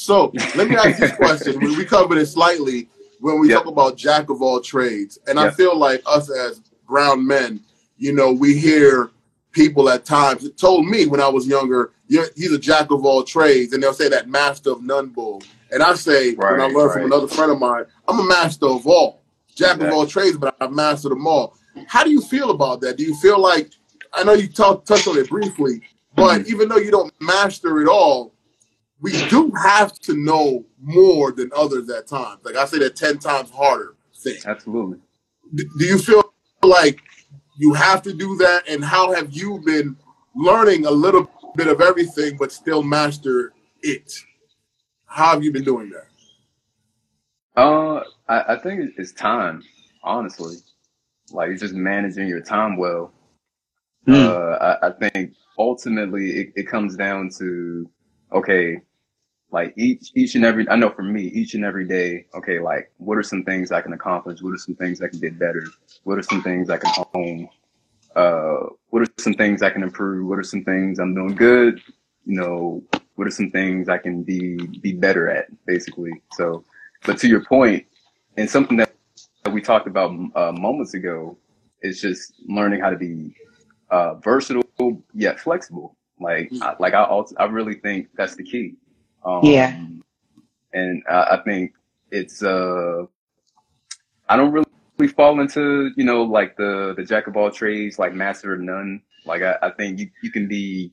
So 0.00 0.32
let 0.54 0.66
me 0.66 0.76
ask 0.76 0.96
this 0.96 1.12
question. 1.16 1.60
We, 1.60 1.72
we 1.72 1.84
covered 1.84 2.16
it 2.16 2.26
slightly 2.26 2.88
when 3.20 3.38
we 3.38 3.48
Yep. 3.50 3.58
talk 3.58 3.66
about 3.66 3.96
jack 3.98 4.30
of 4.30 4.40
all 4.40 4.58
trades, 4.60 5.18
and 5.26 5.38
I 5.38 5.50
feel 5.50 5.76
like 5.76 6.02
us 6.06 6.30
as 6.30 6.62
brown 6.88 7.26
men, 7.26 7.60
you 7.98 8.14
know, 8.14 8.32
we 8.32 8.56
hear 8.56 9.10
people 9.52 9.90
at 9.90 10.06
times. 10.06 10.44
It 10.44 10.56
told 10.56 10.86
me 10.86 11.04
when 11.06 11.20
I 11.20 11.28
was 11.28 11.46
younger, 11.46 11.92
he's 12.08 12.50
a 12.52 12.58
jack 12.58 12.90
of 12.90 13.04
all 13.04 13.22
trades, 13.22 13.74
and 13.74 13.82
they'll 13.82 13.92
say 13.92 14.08
that 14.08 14.26
master 14.28 14.70
of 14.70 14.82
none 14.82 15.08
bull. 15.10 15.42
And 15.70 15.82
I 15.82 15.92
say 15.94 16.36
when 16.46 16.60
I 16.60 16.64
Right, 16.64 16.74
learned 16.74 16.92
from 16.92 17.04
another 17.04 17.28
friend 17.28 17.52
of 17.52 17.58
mine, 17.58 17.84
I'm 18.08 18.20
a 18.20 18.24
master 18.24 18.66
of 18.68 18.86
all, 18.86 19.20
jack 19.54 19.80
of 19.80 19.90
all 19.92 20.06
trades, 20.06 20.38
but 20.38 20.56
I've 20.62 20.72
mastered 20.72 21.12
them 21.12 21.26
all. 21.26 21.58
How 21.88 22.04
do 22.04 22.10
you 22.10 22.22
feel 22.22 22.50
about 22.50 22.80
that? 22.80 22.96
Do 22.96 23.04
you 23.04 23.14
feel 23.16 23.38
like 23.38 23.70
I 24.14 24.24
know 24.24 24.32
you 24.32 24.48
talked 24.48 24.88
touched 24.88 25.08
on 25.08 25.18
it 25.18 25.28
briefly, 25.28 25.82
but 26.16 26.40
Mm-hmm. 26.40 26.50
even 26.50 26.68
though 26.70 26.78
you 26.78 26.90
don't 26.90 27.12
master 27.20 27.82
it 27.82 27.88
all, 27.88 28.32
we 29.00 29.12
do 29.28 29.50
have 29.52 29.94
to 30.00 30.14
know 30.14 30.64
more 30.80 31.32
than 31.32 31.50
others 31.56 31.88
at 31.90 32.06
times. 32.06 32.40
Like 32.44 32.56
I 32.56 32.64
say, 32.66 32.78
that 32.78 32.96
ten 32.96 33.18
times 33.18 33.50
harder 33.50 33.96
thing. 34.16 34.38
Absolutely. 34.44 34.98
D- 35.54 35.64
Do 35.78 35.84
you 35.84 35.98
feel 35.98 36.22
like 36.62 37.00
you 37.58 37.72
have 37.74 38.02
to 38.02 38.12
do 38.12 38.36
that? 38.36 38.68
And 38.68 38.84
how 38.84 39.12
have 39.12 39.32
you 39.32 39.60
been 39.64 39.96
learning 40.34 40.86
a 40.86 40.90
little 40.90 41.30
bit 41.56 41.66
of 41.66 41.80
everything, 41.80 42.36
but 42.36 42.52
still 42.52 42.82
master 42.82 43.52
it? 43.82 44.12
How 45.06 45.30
have 45.30 45.42
you 45.42 45.52
been 45.52 45.64
doing 45.64 45.90
that? 45.90 46.06
Uh, 47.60 48.04
I, 48.28 48.54
I 48.54 48.56
think 48.58 48.92
it's 48.96 49.12
time, 49.12 49.62
honestly. 50.04 50.56
Like 51.32 51.50
it's 51.50 51.60
just 51.60 51.74
managing 51.74 52.28
your 52.28 52.40
time 52.40 52.76
well. 52.76 53.12
Hmm. 54.06 54.14
Uh, 54.14 54.56
I, 54.60 54.88
I 54.88 54.90
think 54.92 55.34
ultimately 55.58 56.30
it, 56.30 56.52
it 56.56 56.68
comes 56.68 56.96
down 56.96 57.30
to 57.38 57.88
okay, 58.32 58.80
like 59.50 59.74
each 59.76 60.10
each 60.14 60.34
and 60.34 60.44
every 60.44 60.68
I 60.68 60.76
know 60.76 60.90
for 60.90 61.02
me 61.02 61.22
each 61.22 61.54
and 61.54 61.64
every 61.64 61.86
day. 61.86 62.26
Okay, 62.34 62.58
like 62.58 62.90
what 62.98 63.18
are 63.18 63.22
some 63.22 63.44
things 63.44 63.72
I 63.72 63.80
can 63.80 63.92
accomplish? 63.92 64.42
What 64.42 64.52
are 64.52 64.58
some 64.58 64.76
things 64.76 65.02
I 65.02 65.08
can 65.08 65.20
get 65.20 65.38
better? 65.38 65.64
What 66.04 66.18
are 66.18 66.22
some 66.22 66.42
things 66.42 66.70
I 66.70 66.78
can 66.78 66.92
hone? 67.12 67.48
Uh, 68.14 68.70
what 68.90 69.02
are 69.02 69.12
some 69.18 69.34
things 69.34 69.62
I 69.62 69.70
can 69.70 69.82
improve? 69.82 70.28
What 70.28 70.38
are 70.38 70.44
some 70.44 70.64
things 70.64 70.98
I'm 70.98 71.14
doing 71.14 71.34
good? 71.34 71.80
You 72.26 72.40
know, 72.40 72.82
what 73.14 73.26
are 73.26 73.30
some 73.30 73.50
things 73.50 73.88
I 73.88 73.98
can 73.98 74.22
be 74.22 74.56
be 74.80 74.92
better 74.92 75.28
at? 75.28 75.46
Basically, 75.66 76.12
so. 76.32 76.64
But 77.06 77.18
to 77.18 77.28
your 77.28 77.42
point, 77.44 77.86
and 78.36 78.48
something 78.48 78.76
that 78.76 78.92
we 79.52 79.62
talked 79.62 79.86
about 79.86 80.10
uh, 80.34 80.52
moments 80.52 80.92
ago, 80.94 81.38
is 81.82 82.00
just 82.00 82.34
learning 82.46 82.80
how 82.80 82.90
to 82.90 82.96
be 82.96 83.34
uh, 83.90 84.14
versatile 84.16 84.62
yet 85.14 85.40
flexible. 85.40 85.96
Like, 86.20 86.52
I, 86.60 86.76
like 86.78 86.94
I, 86.94 87.04
also, 87.04 87.34
I 87.38 87.44
really 87.44 87.74
think 87.74 88.08
that's 88.14 88.36
the 88.36 88.44
key. 88.44 88.74
Um, 89.24 89.40
Yeah. 89.44 89.78
And 90.72 91.02
I, 91.10 91.36
I 91.36 91.42
think 91.44 91.72
it's 92.10 92.42
uh, 92.42 93.04
I 94.28 94.36
don't 94.36 94.52
really 94.52 95.08
fall 95.08 95.40
into 95.40 95.90
you 95.96 96.04
know 96.04 96.22
like 96.22 96.56
the 96.56 96.94
the 96.96 97.04
jack 97.04 97.26
of 97.26 97.36
all 97.36 97.50
trades, 97.50 97.98
like 97.98 98.14
master 98.14 98.54
of 98.54 98.60
none. 98.60 99.02
Like 99.26 99.42
I, 99.42 99.56
I 99.62 99.70
think 99.70 99.98
you 99.98 100.08
you 100.22 100.30
can 100.30 100.46
be 100.46 100.92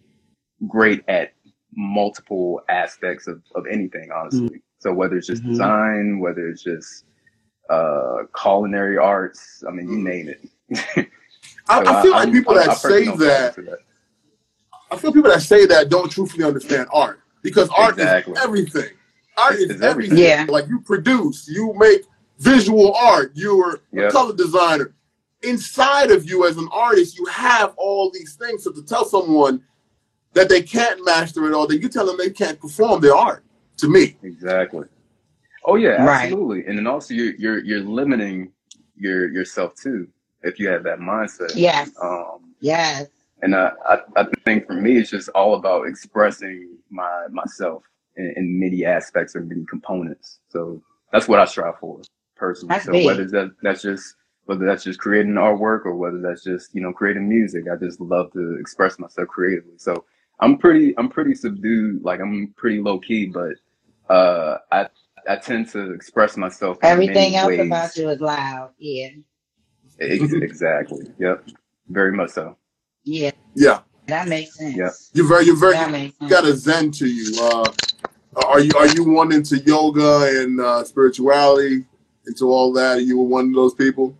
great 0.67 1.03
at 1.07 1.33
multiple 1.75 2.61
aspects 2.69 3.27
of, 3.27 3.41
of 3.53 3.65
anything, 3.67 4.09
honestly. 4.11 4.61
So 4.79 4.91
whether 4.91 5.15
it's 5.17 5.27
just 5.27 5.43
Mhm. 5.43 5.49
design, 5.49 6.19
whether 6.19 6.47
it's 6.49 6.63
just 6.63 7.05
uh, 7.69 8.23
culinary 8.39 8.97
arts, 8.97 9.63
I 9.67 9.71
mean, 9.71 9.89
you 9.91 9.97
name 9.99 10.29
it. 10.29 10.49
I, 11.69 11.83
So 11.83 11.91
I 11.97 12.01
feel 12.01 12.11
like 12.11 12.21
I'm- 12.27 12.31
people 12.31 12.53
I'm- 12.57 12.65
that 12.65 12.69
I 12.71 12.73
say 12.75 13.05
that, 13.05 13.55
that. 13.57 13.77
I 14.89 14.95
feel 14.97 15.11
people 15.13 15.29
that 15.29 15.41
say 15.43 15.65
that 15.67 15.89
don't 15.89 16.09
truthfully 16.09 16.45
understand 16.45 16.87
art 16.91 17.19
because 17.47 17.69
art 17.69 17.93
Exactly. 17.97 18.33
is 18.33 18.39
everything. 18.43 18.89
Art 19.37 19.53
It's- 19.55 19.75
is 19.77 19.81
everything. 19.81 20.17
everything. 20.17 20.47
Yeah. 20.47 20.51
Like 20.55 20.67
you 20.67 20.79
produce, 20.81 21.47
you 21.47 21.73
make 21.77 22.01
visual 22.39 22.93
art, 22.95 23.31
you're 23.35 23.79
a 23.97 24.11
color 24.11 24.35
designer. 24.35 24.93
Inside 25.43 26.11
of 26.11 26.27
you 26.29 26.45
as 26.47 26.57
an 26.57 26.67
artist, 26.71 27.17
you 27.17 27.25
have 27.25 27.73
all 27.77 28.09
these 28.11 28.33
things. 28.35 28.63
So 28.63 28.71
to 28.71 28.83
tell 28.83 29.05
someone 29.05 29.63
that 30.33 30.49
they 30.49 30.61
can't 30.61 31.03
master 31.05 31.47
it 31.47 31.53
all, 31.53 31.67
then 31.67 31.81
you 31.81 31.87
tell 31.89 32.05
them 32.05 32.17
they 32.17 32.31
can't 32.31 32.59
perform 32.59 33.01
their 33.01 33.15
art. 33.15 33.43
To 33.77 33.87
me, 33.87 34.17
Exactly. 34.23 34.87
Oh 35.63 35.75
yeah, 35.75 36.03
Right. 36.03 36.23
absolutely. 36.25 36.65
And 36.65 36.77
then 36.77 36.87
also 36.87 37.13
you're 37.13 37.35
you're 37.35 37.63
you're 37.63 37.81
limiting 37.81 38.51
your 38.95 39.29
yourself 39.31 39.75
too 39.75 40.07
if 40.41 40.59
you 40.59 40.67
have 40.69 40.83
that 40.83 40.97
mindset. 40.99 41.51
Yes. 41.55 41.91
Um, 42.01 42.55
Yes. 42.59 43.07
And 43.41 43.55
I, 43.55 43.71
I 43.87 43.97
I 44.15 44.25
think 44.45 44.65
for 44.67 44.73
me 44.73 44.97
it's 44.97 45.09
just 45.09 45.29
all 45.29 45.55
about 45.55 45.87
expressing 45.87 46.77
my 46.89 47.27
myself 47.31 47.83
in, 48.15 48.33
in 48.35 48.59
many 48.59 48.85
aspects 48.85 49.35
or 49.35 49.41
many 49.41 49.65
components. 49.65 50.39
So 50.49 50.81
that's 51.11 51.27
what 51.27 51.39
I 51.39 51.45
strive 51.45 51.79
for 51.79 52.01
personally. 52.35 52.73
That's 52.73 52.85
so 52.85 52.91
big. 52.91 53.05
whether 53.05 53.25
that 53.25 53.51
that's 53.61 53.81
just 53.81 54.15
whether 54.45 54.65
that's 54.65 54.83
just 54.83 54.99
creating 54.99 55.33
artwork 55.33 55.85
or 55.85 55.95
whether 55.95 56.21
that's 56.21 56.43
just 56.43 56.73
you 56.73 56.81
know 56.81 56.93
creating 56.93 57.27
music, 57.27 57.65
I 57.71 57.75
just 57.75 57.99
love 57.99 58.31
to 58.33 58.57
express 58.59 58.97
myself 58.99 59.27
creatively. 59.27 59.77
So 59.77 60.05
I'm 60.39 60.57
pretty 60.57 60.97
I'm 60.97 61.09
pretty 61.09 61.35
subdued. 61.35 62.03
Like 62.03 62.19
I'm 62.19 62.53
pretty 62.57 62.79
low 62.81 62.99
key, 62.99 63.27
but 63.27 63.53
uh, 64.13 64.57
I 64.71 64.87
I 65.29 65.35
tend 65.35 65.69
to 65.69 65.91
express 65.91 66.37
myself 66.37 66.77
in 66.81 66.89
Everything 66.89 67.33
many 67.33 67.35
else 67.35 67.47
ways. 67.47 67.59
about 67.67 67.97
you 67.97 68.09
is 68.09 68.21
loud. 68.21 68.71
Yeah. 68.77 69.09
Exactly. 69.99 71.07
Yep. 71.19 71.47
Very 71.89 72.11
much 72.11 72.31
so. 72.31 72.57
Yeah. 73.07 73.31
Yeah, 73.55 73.79
That 74.07 74.27
makes 74.27 74.57
sense. 74.57 74.75
Yeah. 74.75 74.89
you're 75.13 75.27
very, 75.27 75.45
you're 75.45 75.55
very, 75.55 75.73
That 75.73 75.91
makes 75.91 76.15
you 76.21 76.27
sense. 76.27 76.41
got 76.41 76.45
a 76.45 76.55
zen 76.55 76.91
to 76.91 77.07
you. 77.07 77.41
Uh, 77.41 77.65
are 78.45 78.59
you 78.59 78.71
are 78.77 78.87
you 78.87 79.03
one 79.09 79.31
into 79.31 79.57
yoga 79.59 80.41
and 80.43 80.59
uh, 80.59 80.83
spirituality, 80.83 81.85
into 82.27 82.45
all 82.51 82.71
that? 82.73 83.03
You 83.03 83.17
were 83.17 83.23
one 83.23 83.47
of 83.49 83.55
those 83.55 83.73
people. 83.73 84.15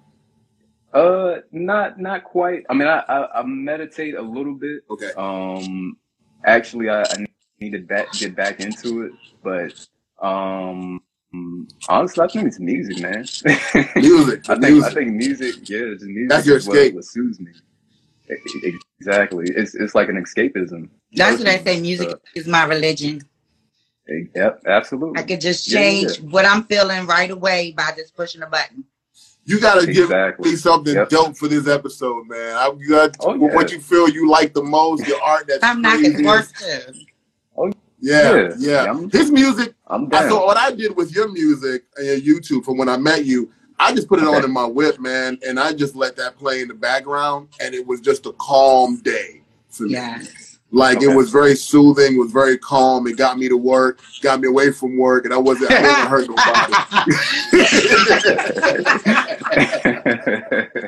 Uh, 0.94 1.42
not 1.52 2.00
not 2.00 2.24
quite. 2.24 2.64
I 2.70 2.74
mean, 2.74 2.88
I 2.88 3.00
I, 3.08 3.40
I 3.42 3.44
meditate 3.44 4.16
a 4.16 4.22
little 4.22 4.56
bit. 4.56 4.82
Okay. 4.90 5.12
Um, 5.18 5.98
actually, 6.46 6.90
I, 6.90 7.04
I 7.04 7.26
need 7.60 7.72
to 7.72 7.80
back, 7.80 8.12
get 8.14 8.36
back 8.36 8.60
into 8.60 9.04
it, 9.04 9.12
but 9.44 10.26
um, 10.26 11.00
honestly, 11.90 12.24
I 12.24 12.28
think 12.28 12.48
it's 12.48 12.60
music, 12.60 13.00
man. 13.02 13.20
Music, 13.98 14.50
I 14.50 14.56
think 14.56 14.62
music. 14.62 14.92
I 14.92 14.94
think 14.96 15.12
music, 15.14 15.70
yeah, 15.70 15.80
it's 15.94 16.04
music 16.04 16.30
That's 16.30 16.48
your 16.48 16.58
is 16.58 16.68
what, 16.68 16.78
escape. 16.78 16.96
what 16.96 17.06
soothes 17.06 17.40
me. 17.40 17.52
Exactly. 19.00 19.46
It's 19.50 19.76
it's 19.76 19.96
like 19.96 20.10
an 20.10 20.22
escapism. 20.24 20.90
That's 21.14 21.40
what 21.40 21.48
I 21.48 21.60
say. 21.60 21.80
Music 21.80 22.10
Uh, 22.10 22.16
is 22.36 22.48
my 22.48 22.66
religion. 22.66 23.22
Yep, 24.36 24.64
absolutely. 24.66 25.20
I 25.20 25.24
could 25.24 25.42
just 25.42 25.70
Yeah, 25.70 25.80
yeah, 25.80 26.08
change 26.08 26.22
what 26.32 26.46
I'm 26.46 26.64
feeling 26.64 27.06
right 27.08 27.30
away 27.30 27.74
by 27.76 27.92
just 27.96 28.16
pushing 28.16 28.42
a 28.42 28.48
button. 28.48 28.86
You 29.46 29.60
gotta 29.62 29.86
give 29.86 30.10
me 30.40 30.56
something 30.56 30.94
Yep. 30.96 31.10
dope 31.10 31.38
for 31.38 31.48
this 31.48 31.68
episode, 31.68 32.28
man. 32.28 32.56
I, 32.56 32.72
you 32.78 32.90
got 32.90 33.16
Oh, 33.22 33.34
yeah. 33.34 33.54
what 33.56 33.72
you 33.72 33.80
feel 33.80 34.10
you 34.10 34.30
like 34.30 34.54
the 34.54 34.64
most, 34.64 35.08
your 35.08 35.22
art 35.22 35.48
that's 35.48 35.64
I'm 35.64 35.82
knocking 35.82 36.12
crazy. 36.14 36.26
work 36.26 36.48
too. 36.58 37.72
Yeah, 38.00 38.34
Yeah. 38.36 38.36
yeah. 38.36 38.54
Yeah, 38.60 38.84
I'm- 38.86 39.10
His 39.10 39.32
music. 39.32 39.74
I'm 39.88 40.06
I 40.08 40.10
down. 40.10 40.30
thought 40.30 40.46
what 40.46 40.58
I 40.58 40.72
did 40.72 40.96
with 40.96 41.14
your 41.16 41.30
music 41.32 41.84
and 41.98 42.06
your 42.06 42.20
YouTube 42.40 42.64
from 42.66 42.78
when 42.78 42.90
I 42.90 42.98
met 42.98 43.26
you. 43.26 43.52
I 43.80 43.94
just 43.94 44.08
put 44.08 44.20
it 44.20 44.26
on 44.28 44.44
in 44.44 44.52
my 44.52 44.66
whip, 44.66 45.00
man, 45.00 45.38
and 45.46 45.60
I 45.60 45.72
just 45.74 45.96
let 45.96 46.16
that 46.18 46.38
play 46.38 46.62
in 46.62 46.68
the 46.68 46.74
background, 46.74 47.50
and 47.62 47.76
it 47.76 47.86
was 47.86 48.02
just 48.02 48.26
a 48.26 48.34
calm 48.34 48.98
day 49.02 49.42
for 49.70 49.84
me. 49.84 49.92
Yes. 49.92 50.60
Like 50.72 51.02
it 51.02 51.08
was 51.08 51.30
very 51.30 51.56
soothing, 51.56 52.18
was 52.18 52.32
very 52.34 52.58
calm. 52.58 53.08
It 53.08 53.16
got 53.16 53.38
me 53.38 53.48
to 53.48 53.56
work, 53.56 54.02
got 54.22 54.42
me 54.42 54.50
away 54.50 54.72
from 54.72 54.98
work, 54.98 55.24
and 55.24 55.34
I 55.34 55.38
wasn't, 55.38 55.72
I 55.72 55.82
wasn't 55.82 56.10
hurt 56.10 56.28
nobody. 56.28 56.74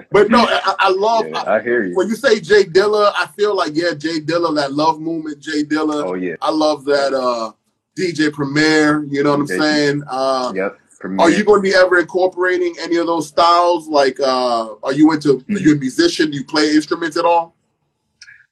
But 0.11 0.29
no, 0.31 0.39
I, 0.47 0.75
I 0.79 0.89
love 0.89 1.27
Yeah, 1.27 1.43
I 1.45 1.61
hear 1.61 1.85
you. 1.85 1.95
when 1.95 2.09
you 2.09 2.15
say 2.15 2.39
Jay 2.39 2.63
Dilla. 2.63 3.13
I 3.15 3.27
feel 3.37 3.55
like 3.55 3.71
yeah, 3.75 3.93
Jay 3.93 4.19
Dilla, 4.19 4.53
that 4.55 4.73
love 4.73 4.99
movement, 4.99 5.39
Jay 5.39 5.63
Dilla. 5.63 6.03
Oh 6.05 6.13
yeah. 6.15 6.35
I 6.41 6.49
love 6.51 6.83
that 6.85 7.13
uh, 7.13 7.51
DJ 7.97 8.33
Premier. 8.33 9.03
You 9.05 9.23
know 9.23 9.31
what 9.31 9.39
I'm 9.41 9.47
saying? 9.47 10.03
Uh, 10.09 10.51
Yep. 10.55 10.79
Premier. 10.99 11.25
are 11.25 11.29
you 11.29 11.43
going 11.43 11.63
to 11.63 11.69
be 11.69 11.75
ever 11.75 11.99
incorporating 11.99 12.75
any 12.79 12.97
of 12.97 13.07
those 13.07 13.27
styles? 13.27 13.87
Like, 13.87 14.19
uh, 14.19 14.75
are 14.83 14.93
you 14.93 15.11
into? 15.11 15.35
Mm-hmm. 15.37 15.55
Are 15.55 15.59
you 15.59 15.75
a 15.75 15.77
musician? 15.77 16.31
Do 16.31 16.37
you 16.37 16.45
play 16.45 16.75
instruments 16.75 17.17
at 17.17 17.25
all? 17.25 17.55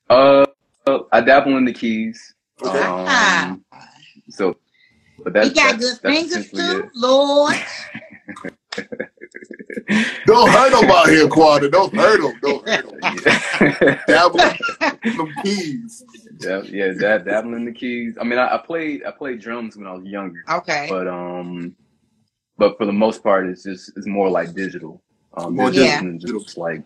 Uh, 0.10 0.46
I 1.12 1.22
dabble 1.22 1.58
in 1.58 1.66
the 1.66 1.74
keys. 1.74 2.34
Okay. 2.64 2.82
Ah. 2.84 3.52
Um, 3.52 3.66
so, 4.30 4.56
but 5.24 5.34
that's 5.34 5.50
you 5.50 5.56
got 5.56 5.72
that's, 5.72 5.84
good 5.84 6.00
that's 6.02 6.16
fingers 6.16 6.46
essentially 6.48 6.84
too, 6.84 6.90
Lord. 6.96 7.56
Don't 10.26 10.50
hurt 10.50 10.84
him 10.84 10.92
out 10.92 11.08
here, 11.08 11.28
Quada. 11.28 11.72
Don't 11.72 11.94
hurt 11.96 12.20
him. 12.20 12.40
Don't 12.42 12.68
hurt 12.68 12.86
him. 12.86 13.00
it. 13.04 14.00
Dabble 14.08 14.40
some 15.16 15.34
keys. 15.44 16.04
yeah, 16.40 16.62
yeah, 16.64 16.94
dab, 16.94 17.26
dabbling 17.26 17.56
in 17.56 17.66
the 17.66 17.72
keys. 17.72 18.18
I 18.20 18.24
mean, 18.24 18.40
I, 18.40 18.56
I 18.56 18.58
played 18.58 19.04
I 19.06 19.12
played 19.12 19.40
drums 19.40 19.78
when 19.78 19.88
I 19.88 19.94
was 19.94 20.06
younger, 20.06 20.44
Okay. 20.50 20.88
but 20.90 21.08
um, 21.08 21.76
but 22.58 22.78
for 22.78 22.86
the 22.86 22.92
most 22.94 23.24
part, 23.24 23.48
it's 23.48 23.64
just 23.64 23.92
it's 23.96 24.08
more 24.08 24.30
like 24.30 24.54
digital. 24.54 25.02
Um, 25.36 25.56
More 25.56 25.70
just, 25.70 25.86
Yeah. 25.86 26.00
and 26.00 26.20
just 26.20 26.58
like 26.58 26.82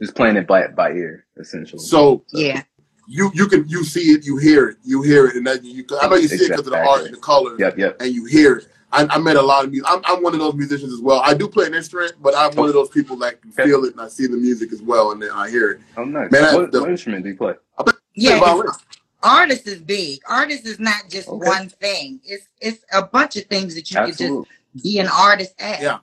just 0.00 0.14
playing 0.14 0.36
it 0.36 0.46
by 0.46 0.66
by 0.68 0.92
ear, 0.92 1.26
essentially. 1.38 1.82
So 1.82 2.24
Yeah. 2.32 2.62
you 3.06 3.30
you 3.34 3.46
can 3.46 3.68
you 3.68 3.84
see 3.84 4.12
it, 4.12 4.24
you 4.24 4.38
hear 4.38 4.68
it, 4.70 4.78
you 4.84 5.02
hear 5.02 5.26
it, 5.26 5.36
and 5.36 5.46
that 5.46 5.62
you. 5.62 5.84
I 6.00 6.08
know 6.08 6.16
you 6.16 6.28
see 6.28 6.36
it 6.36 6.48
because 6.50 6.66
of 6.66 6.72
the 6.72 6.78
art 6.82 7.04
and 7.04 7.14
the 7.14 7.18
colors. 7.20 7.58
Yep, 7.60 7.78
yep. 7.78 7.96
and 8.00 8.12
you 8.14 8.24
hear 8.24 8.56
it. 8.56 8.68
I, 8.92 9.06
I 9.08 9.18
met 9.18 9.36
a 9.36 9.42
lot 9.42 9.64
of 9.64 9.70
music. 9.70 9.86
I'm, 9.88 10.00
I'm 10.04 10.20
one 10.20 10.32
of 10.34 10.40
those 10.40 10.54
musicians 10.54 10.92
as 10.92 11.00
well. 11.00 11.20
I 11.24 11.32
do 11.32 11.46
play 11.46 11.66
an 11.66 11.74
instrument, 11.74 12.14
but 12.20 12.34
I'm 12.36 12.52
one 12.56 12.66
of 12.66 12.74
those 12.74 12.88
people 12.88 13.14
that 13.18 13.40
can 13.40 13.52
Okay. 13.52 13.64
feel 13.66 13.84
it 13.84 13.92
and 13.92 14.00
I 14.00 14.08
see 14.08 14.26
the 14.26 14.36
music 14.36 14.72
as 14.72 14.82
well, 14.82 15.12
and 15.12 15.22
then 15.22 15.30
I 15.30 15.48
hear 15.48 15.70
it. 15.72 15.80
Oh, 15.96 16.02
nice. 16.04 16.32
Man, 16.32 16.42
I- 16.44 16.54
what, 16.56 16.72
the- 16.72 16.80
what 16.80 16.90
instrument 16.90 17.22
do 17.22 17.30
you 17.30 17.36
play? 17.36 17.54
Yeah. 18.16 18.38
Play 18.38 18.40
violin. 18.40 18.66
it's- 18.68 18.80
Artist 19.22 19.68
is 19.68 19.80
big. 19.82 20.20
Artist 20.28 20.66
is 20.66 20.80
not 20.80 21.02
just 21.10 21.28
Okay. 21.28 21.46
one 21.46 21.68
thing. 21.68 22.20
It's 22.24 22.46
it's 22.62 22.82
a 22.90 23.02
bunch 23.02 23.36
of 23.36 23.44
things 23.44 23.74
that 23.74 23.88
you 23.90 23.96
can 23.96 24.06
just 24.08 24.20
Absolutely. 24.22 24.48
Be 24.82 24.98
an 24.98 25.08
artist 25.08 25.54
at. 25.58 25.80
Yeah. 25.80 25.98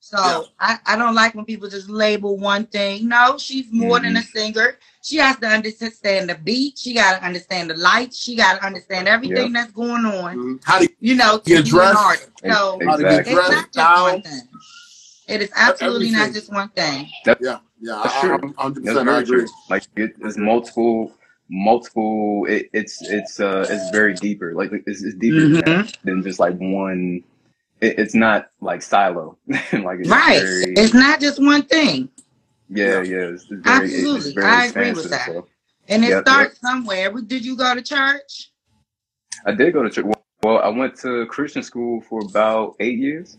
So 0.00 0.18
Yeah. 0.18 0.42
I, 0.60 0.78
I 0.86 0.96
don't 0.96 1.14
like 1.14 1.34
when 1.34 1.44
people 1.46 1.68
just 1.68 1.88
label 1.88 2.36
one 2.38 2.66
thing. 2.66 3.08
No, 3.08 3.38
she's 3.38 3.66
more 3.72 3.98
than 4.00 4.16
a 4.16 4.20
Mm-hmm. 4.20 4.38
singer. 4.38 4.78
She 5.02 5.16
has 5.16 5.36
to 5.38 5.46
understand 5.46 6.28
the 6.30 6.34
beat. 6.36 6.78
She 6.78 6.94
got 6.94 7.18
to 7.18 7.24
understand 7.24 7.70
the 7.70 7.74
lights. 7.76 8.18
She 8.18 8.36
got 8.36 8.58
to 8.60 8.66
understand 8.66 9.08
everything 9.08 9.52
that's 9.52 9.72
going 9.72 10.04
on. 10.04 10.36
Mhm. 10.36 10.60
How 10.64 10.78
do 10.78 10.84
you, 10.84 10.90
You 11.00 11.14
know, 11.16 11.38
to 11.38 11.44
Get 11.44 11.64
be 11.64 11.70
dressed. 11.70 11.92
an 11.92 11.96
artist. 11.96 12.30
So 12.42 12.78
how 12.86 12.96
to 12.96 13.02
get 13.02 13.26
Exactly. 13.26 13.32
it's 13.32 13.50
not 13.50 13.72
just 13.72 14.02
one 14.02 14.22
thing. 14.22 14.48
It 15.26 15.42
is 15.42 15.50
absolutely 15.56 16.10
not 16.10 16.32
just 16.34 16.52
one 16.52 16.68
thing. 16.70 17.08
Yeah, 17.26 17.34
yeah, 17.40 17.58
That's 18.02 18.14
I, 18.16 18.20
true. 18.20 18.34
I'm 18.34 18.40
100 18.52 18.84
That's 18.84 18.98
I 18.98 19.04
very 19.04 19.22
agree. 19.22 19.38
true. 19.40 19.48
Like 19.70 19.84
it, 19.96 20.16
it's 20.20 20.36
multiple, 20.36 21.12
multiple. 21.48 22.46
It, 22.48 22.68
it's 22.74 23.00
it's 23.02 23.40
uh 23.40 23.66
it's 23.70 23.90
very 23.90 24.14
deeper. 24.14 24.54
Like 24.54 24.70
it's, 24.86 25.02
it's 25.02 25.14
deeper 25.16 25.48
than, 25.48 25.62
Mhm. 25.84 25.96
than 26.04 26.22
just 26.22 26.38
like 26.40 26.56
one. 26.58 27.24
It, 27.84 27.98
it's 27.98 28.14
not 28.14 28.50
like 28.60 28.82
silo. 28.82 29.36
like 29.48 30.00
it's 30.00 30.08
Right. 30.08 30.40
Very, 30.42 30.74
It's 30.76 30.94
not 30.94 31.20
just 31.20 31.40
one 31.42 31.62
thing. 31.62 32.08
yeah, 32.68 33.02
yeah. 33.02 33.32
It's, 33.34 33.44
it's 33.50 33.62
very, 33.62 33.84
Absolutely. 33.84 34.42
I 34.42 34.66
agree 34.66 34.92
with 34.92 35.10
that. 35.10 35.26
so. 35.26 35.46
And 35.88 36.04
it 36.04 36.08
Yep, 36.10 36.22
starts 36.26 36.60
somewhere. 36.60 37.12
Did 37.12 37.44
you 37.44 37.56
go 37.56 37.74
to 37.74 37.82
church? 37.82 38.50
I 39.46 39.52
did 39.52 39.72
go 39.74 39.82
to 39.82 39.90
church. 39.90 40.06
Well, 40.42 40.58
I 40.58 40.68
went 40.68 40.96
to 41.00 41.26
Christian 41.26 41.62
school 41.62 42.00
for 42.08 42.20
about 42.20 42.76
eight 42.80 42.98
years. 42.98 43.36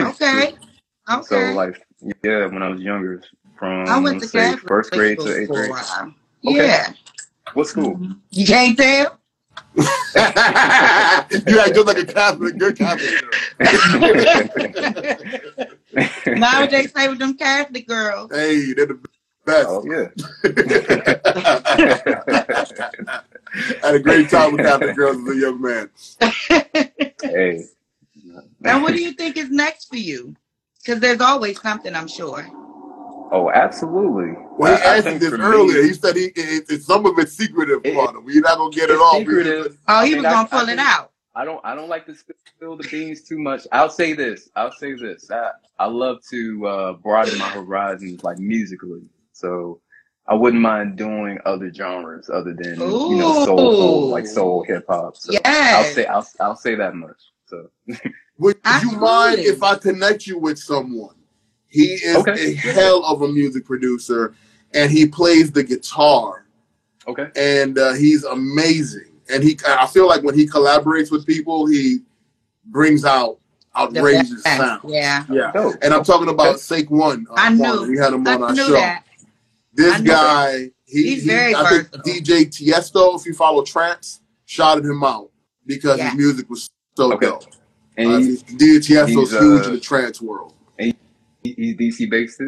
Okay. 0.00 0.54
Okay. 1.10 1.22
So 1.24 1.38
like, 1.54 1.80
yeah, 2.22 2.44
when 2.44 2.62
I 2.62 2.68
was 2.68 2.82
younger, 2.82 3.22
from 3.58 3.88
I 3.88 3.98
went 3.98 4.20
to 4.20 4.28
say 4.28 4.54
first 4.56 4.90
grade 4.92 5.18
to 5.20 5.40
eighth 5.40 5.48
grade. 5.48 5.70
Okay. 5.70 6.12
Yeah. 6.42 6.92
What 7.54 7.66
school? 7.66 7.94
Mm-hmm. 7.94 8.12
You 8.28 8.46
can't 8.46 8.76
tell? 8.76 9.18
You 9.76 9.84
act 11.60 11.74
just 11.74 11.86
like 11.86 11.98
a 11.98 12.06
Catholic, 12.06 12.56
good 12.58 12.76
Catholic. 12.76 13.20
girl. 13.20 13.30
now 16.38 16.66
they 16.66 16.86
say 16.86 17.08
with 17.08 17.18
them 17.18 17.36
Catholic 17.36 17.86
girls. 17.86 18.30
hey, 18.32 18.72
they're 18.72 18.86
the 18.86 18.98
best. 19.44 19.66
oh 19.68 19.84
yeah. 19.84 20.08
Had 23.82 23.94
a 23.94 23.98
great 24.00 24.28
time 24.28 24.52
with 24.52 24.66
Catholic 24.66 24.96
girls 24.96 25.16
as 25.16 25.28
a 25.28 25.36
young 25.36 25.60
man. 25.60 25.90
hey. 27.22 27.64
Now, 28.60 28.82
what 28.82 28.92
do 28.92 29.00
you 29.02 29.12
think 29.12 29.36
is 29.36 29.50
next 29.50 29.86
for 29.86 29.96
you? 29.96 30.34
Because 30.78 31.00
there's 31.00 31.20
always 31.20 31.60
something, 31.60 31.94
I'm 31.94 32.08
sure. 32.08 32.46
Oh, 33.30 33.50
absolutely. 33.50 34.32
Well, 34.58 34.76
he 34.76 34.82
I- 34.82 34.94
I 34.94 34.96
asked 34.96 35.04
think 35.06 35.20
this 35.20 35.30
for 35.30 35.38
me, 35.38 35.44
earlier. 35.44 35.82
He 35.82 35.92
said 35.92 36.16
he 36.16 36.24
it, 36.26 36.64
it's 36.68 36.86
some 36.86 37.04
of 37.06 37.18
it's 37.18 37.32
secretive, 37.32 37.80
It- 37.84 37.94
Quantum. 37.94 38.24
We're 38.24 38.40
not 38.40 38.56
gonna 38.58 38.74
get 38.74 38.90
it 38.90 38.98
all. 38.98 39.18
secretive. 39.18 39.76
Oh, 39.88 40.02
he 40.02 40.02
I 40.02 40.02
was 40.02 40.12
mean, 40.14 40.22
gonna 40.22 40.36
I 40.36 40.44
pull 40.46 40.60
it 40.60 40.66
think- 40.66 40.80
out. 40.80 41.12
I 41.34 41.44
don't. 41.44 41.60
I 41.64 41.74
don't 41.76 41.88
like 41.88 42.04
to 42.06 42.14
spill 42.16 42.76
the 42.76 42.88
beans 42.88 43.22
too 43.22 43.38
much. 43.38 43.64
I'll 43.70 43.90
say 43.90 44.12
this. 44.12 44.48
I'll 44.56 44.72
say 44.72 44.94
this. 44.94 45.30
I, 45.30 45.50
I 45.78 45.86
love 45.86 46.18
to 46.30 46.66
uh, 46.66 46.92
broaden 46.94 47.38
my 47.38 47.48
horizons, 47.50 48.24
like 48.24 48.38
musically. 48.38 49.02
So 49.32 49.80
I 50.26 50.34
wouldn't 50.34 50.60
mind 50.60 50.96
doing 50.96 51.38
other 51.46 51.72
genres 51.72 52.28
other 52.28 52.54
than 52.54 52.80
you 52.80 53.16
know 53.18 53.44
soul, 53.44 54.06
Ooh. 54.08 54.10
like 54.10 54.26
soul, 54.26 54.64
hip 54.64 54.86
hop. 54.88 55.16
So 55.16 55.32
I'll 55.44 55.84
say 55.84 56.06
I'll 56.06 56.26
I'll 56.40 56.56
say 56.56 56.74
that 56.74 56.96
much. 56.96 57.20
So 57.46 57.70
Would 58.38 58.56
you 58.82 58.92
mind 58.98 59.38
if 59.38 59.62
I 59.62 59.76
connect 59.76 60.26
you 60.26 60.38
with 60.40 60.58
someone? 60.58 61.14
He 61.68 61.84
is 61.94 62.16
Okay. 62.16 62.52
a 62.52 62.54
hell 62.54 63.04
of 63.04 63.22
a 63.22 63.28
music 63.28 63.64
producer, 63.66 64.34
and 64.74 64.90
he 64.90 65.06
plays 65.06 65.50
the 65.52 65.62
guitar, 65.62 66.46
okay. 67.06 67.28
and 67.36 67.78
uh, 67.78 67.92
he's 67.92 68.24
amazing. 68.24 69.04
And 69.30 69.42
he, 69.44 69.58
I 69.66 69.86
feel 69.86 70.06
like 70.06 70.22
when 70.22 70.34
he 70.34 70.46
collaborates 70.46 71.10
with 71.10 71.26
people, 71.26 71.66
he 71.66 71.98
brings 72.66 73.04
out 73.04 73.38
outrageous 73.76 74.42
sound. 74.42 74.80
Yeah. 74.86 75.24
Yeah. 75.30 75.52
Dope. 75.52 75.74
And 75.82 75.92
I'm 75.92 76.02
talking 76.02 76.30
about 76.30 76.58
Sake 76.60 76.90
One. 76.90 77.26
uh, 77.30 77.34
I 77.36 77.50
knew. 77.50 77.58
Quantum. 77.58 77.90
We 77.90 77.98
had 77.98 78.12
him 78.14 78.26
I 78.26 78.34
on 78.34 78.42
our 78.44 78.52
knew 78.54 78.66
show. 78.66 78.72
that. 78.72 79.04
This 79.74 79.94
I 79.94 79.98
knew 79.98 80.06
guy, 80.10 80.70
he, 80.86 81.02
He's 81.10 81.22
he- 81.22 81.28
very 81.28 81.54
I 81.54 81.68
think. 81.68 81.88
DJ 82.04 82.46
Tiesto, 82.46 83.20
if 83.20 83.26
you 83.26 83.34
follow 83.34 83.62
trance, 83.62 84.20
shouted 84.46 84.84
him 84.86 85.04
out 85.04 85.30
because 85.66 85.98
Yeah. 85.98 86.08
his 86.10 86.18
music 86.18 86.48
was 86.50 86.70
so 86.96 87.12
Okay. 87.12 87.26
dope. 87.26 87.44
And 87.98 88.12
Uh, 88.12 88.18
he's, 88.18 88.42
DJ 88.42 88.78
Tiesto's 88.80 89.30
he's, 89.30 89.38
huge 89.40 89.64
uh, 89.66 89.68
in 89.68 89.74
the 89.74 89.80
trance 89.80 90.22
world. 90.22 90.54
He's 91.42 91.76
DC 91.76 92.10
based. 92.10 92.40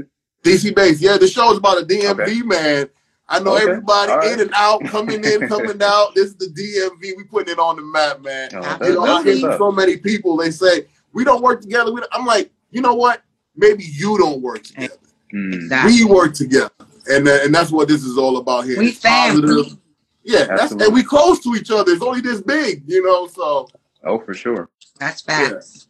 DC 0.42 0.74
based. 0.74 1.00
yeah, 1.00 1.16
the 1.18 1.26
show 1.28 1.50
is 1.52 1.58
about 1.58 1.82
a 1.82 1.84
DMV 1.86 2.10
Okay. 2.20 2.42
man. 2.42 2.88
I 3.28 3.38
know 3.38 3.54
Okay. 3.54 3.62
everybody 3.70 4.10
All 4.10 4.18
right. 4.18 4.32
in 4.32 4.40
and 4.40 4.50
out, 4.54 4.84
coming 4.86 5.22
in, 5.24 5.46
coming 5.48 5.80
out. 5.82 6.14
This 6.16 6.30
is 6.30 6.36
the 6.36 6.46
DMV. 6.46 7.16
We 7.16 7.24
putting 7.24 7.52
it 7.52 7.58
on 7.58 7.76
the 7.76 7.82
map, 7.82 8.20
man. 8.22 8.50
Oh, 8.54 8.58
I 8.62 8.86
You 8.88 8.94
know, 8.94 9.04
I 9.04 9.16
Absolutely. 9.18 9.40
hear 9.40 9.58
so 9.58 9.70
many 9.70 9.96
people. 9.98 10.36
They 10.36 10.50
say 10.50 10.86
we 11.12 11.24
don't 11.24 11.42
work 11.42 11.60
together. 11.60 11.92
We 11.92 12.00
don't. 12.00 12.12
I'm 12.12 12.26
like, 12.26 12.50
you 12.70 12.80
know 12.82 12.94
what? 12.94 13.22
Maybe 13.56 13.84
you 13.84 14.18
don't 14.18 14.40
work 14.42 14.62
together. 14.64 14.94
Exactly. 15.32 16.04
We 16.04 16.04
work 16.06 16.34
together, 16.34 16.70
and 17.08 17.28
uh, 17.28 17.38
and 17.44 17.54
that's 17.54 17.70
what 17.70 17.86
this 17.86 18.02
is 18.02 18.18
all 18.18 18.38
about 18.38 18.64
here. 18.64 18.78
We 18.78 18.88
It's 18.88 18.98
positive. 19.00 19.48
family. 19.66 19.76
Yeah, 20.24 20.44
that's 20.56 20.72
and 20.72 20.92
we 20.92 21.02
close 21.04 21.38
to 21.44 21.54
each 21.54 21.70
other. 21.70 21.92
It's 21.92 22.02
only 22.02 22.20
this 22.20 22.40
big, 22.40 22.82
you 22.86 23.02
know. 23.04 23.26
So 23.28 23.68
Oh, 24.04 24.18
for 24.18 24.34
sure. 24.34 24.68
That's 24.98 25.20
facts. 25.22 25.86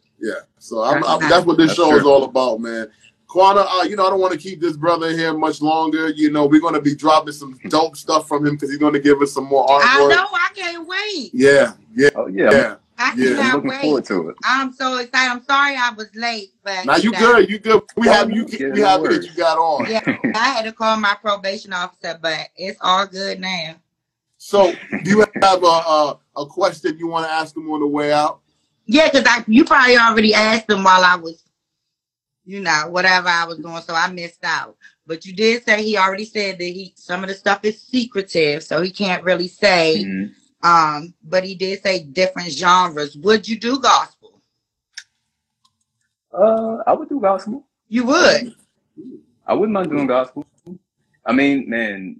so 0.57 0.81
I'm, 0.83 1.01
That's 1.01 1.09
I'm, 1.09 1.29
that's 1.29 1.45
what 1.45 1.57
this 1.57 1.67
That's 1.67 1.77
show 1.77 1.95
is 1.95 2.03
all 2.03 2.23
about, 2.23 2.59
man. 2.59 2.87
Quana, 3.27 3.61
uh, 3.61 3.83
you 3.83 3.95
know, 3.95 4.05
I 4.05 4.09
don't 4.09 4.19
want 4.19 4.33
to 4.33 4.39
keep 4.39 4.59
this 4.59 4.75
brother 4.75 5.09
here 5.11 5.33
much 5.33 5.61
longer. 5.61 6.09
You 6.09 6.31
know, 6.31 6.45
we're 6.45 6.59
going 6.59 6.73
to 6.73 6.81
be 6.81 6.95
dropping 6.95 7.33
some 7.33 7.57
dope 7.69 7.95
stuff 7.95 8.27
from 8.27 8.45
him 8.45 8.55
because 8.55 8.69
he's 8.69 8.79
going 8.79 8.93
to 8.93 8.99
give 8.99 9.21
us 9.21 9.31
some 9.31 9.45
more 9.45 9.65
artwork. 9.67 9.81
I 9.83 10.07
know. 10.07 10.27
I 10.31 10.49
can't 10.53 10.87
wait. 10.87 11.31
Yeah, 11.33 11.73
yeah, 11.95 12.09
Oh, 12.15 12.27
yeah. 12.27 12.51
yeah. 12.51 12.75
I 12.97 13.13
Yeah. 13.15 13.39
I'm 13.39 13.55
looking 13.55 13.69
wait. 13.69 13.81
forward 13.81 14.05
to 14.05 14.29
it. 14.29 14.35
I'm 14.43 14.73
so 14.73 14.97
excited. 14.97 15.31
I'm 15.31 15.43
sorry 15.45 15.75
I 15.75 15.91
was 15.91 16.09
late, 16.13 16.51
but 16.63 16.85
Now 16.85 16.97
you 16.97 17.11
know, 17.11 17.19
good, 17.19 17.49
you 17.49 17.59
good. 17.59 17.81
We 17.95 18.07
have 18.07 18.29
you. 18.29 18.45
We 18.45 18.69
no 18.69 18.85
happy 18.85 19.07
that 19.07 19.23
you 19.23 19.33
got 19.35 19.57
on. 19.57 19.89
Yeah, 19.89 20.01
I 20.35 20.49
had 20.49 20.65
to 20.65 20.71
call 20.71 20.97
my 20.97 21.15
probation 21.19 21.73
officer, 21.73 22.19
but 22.21 22.49
it's 22.55 22.77
all 22.81 23.07
good 23.07 23.39
now. 23.39 23.75
So, 24.37 24.73
do 25.03 25.09
you 25.09 25.25
have 25.41 25.63
a, 25.63 25.65
a 25.65 26.19
a 26.37 26.45
question 26.45 26.97
you 26.97 27.07
want 27.07 27.25
to 27.27 27.31
ask 27.31 27.55
him 27.55 27.69
on 27.71 27.79
the 27.79 27.87
way 27.87 28.11
out? 28.11 28.41
Yeah, 28.85 29.09
because 29.09 29.25
I 29.27 29.43
you 29.47 29.63
probably 29.65 29.97
already 29.97 30.33
asked 30.33 30.69
him 30.69 30.83
while 30.83 31.03
I 31.03 31.15
was, 31.15 31.43
you 32.45 32.61
know, 32.61 32.87
whatever 32.89 33.29
I 33.29 33.45
was 33.45 33.59
doing, 33.59 33.81
so 33.81 33.93
I 33.93 34.11
missed 34.11 34.43
out. 34.43 34.75
But 35.07 35.25
you 35.25 35.33
did 35.33 35.63
say 35.63 35.83
he 35.83 35.97
already 35.97 36.25
said 36.25 36.57
that 36.57 36.63
he 36.63 36.93
some 36.95 37.23
of 37.23 37.29
the 37.29 37.35
stuff 37.35 37.63
is 37.63 37.81
secretive, 37.81 38.63
so 38.63 38.81
he 38.81 38.91
can't 38.91 39.23
really 39.23 39.47
say. 39.47 40.03
Mhm. 40.05 40.33
Um, 40.63 41.13
but 41.23 41.43
he 41.43 41.55
did 41.55 41.81
say 41.81 42.03
different 42.03 42.51
genres. 42.51 43.17
Would 43.17 43.47
you 43.47 43.59
do 43.59 43.79
gospel? 43.79 44.41
Uh, 46.33 46.77
I 46.87 46.93
would 46.93 47.09
do 47.09 47.19
gospel. 47.19 47.65
You 47.89 48.05
would. 48.05 48.55
I 49.47 49.53
wouldn't 49.53 49.73
mind 49.73 49.89
doing 49.89 50.07
gospel. 50.07 50.45
I 51.25 51.33
mean, 51.33 51.69
man, 51.69 52.15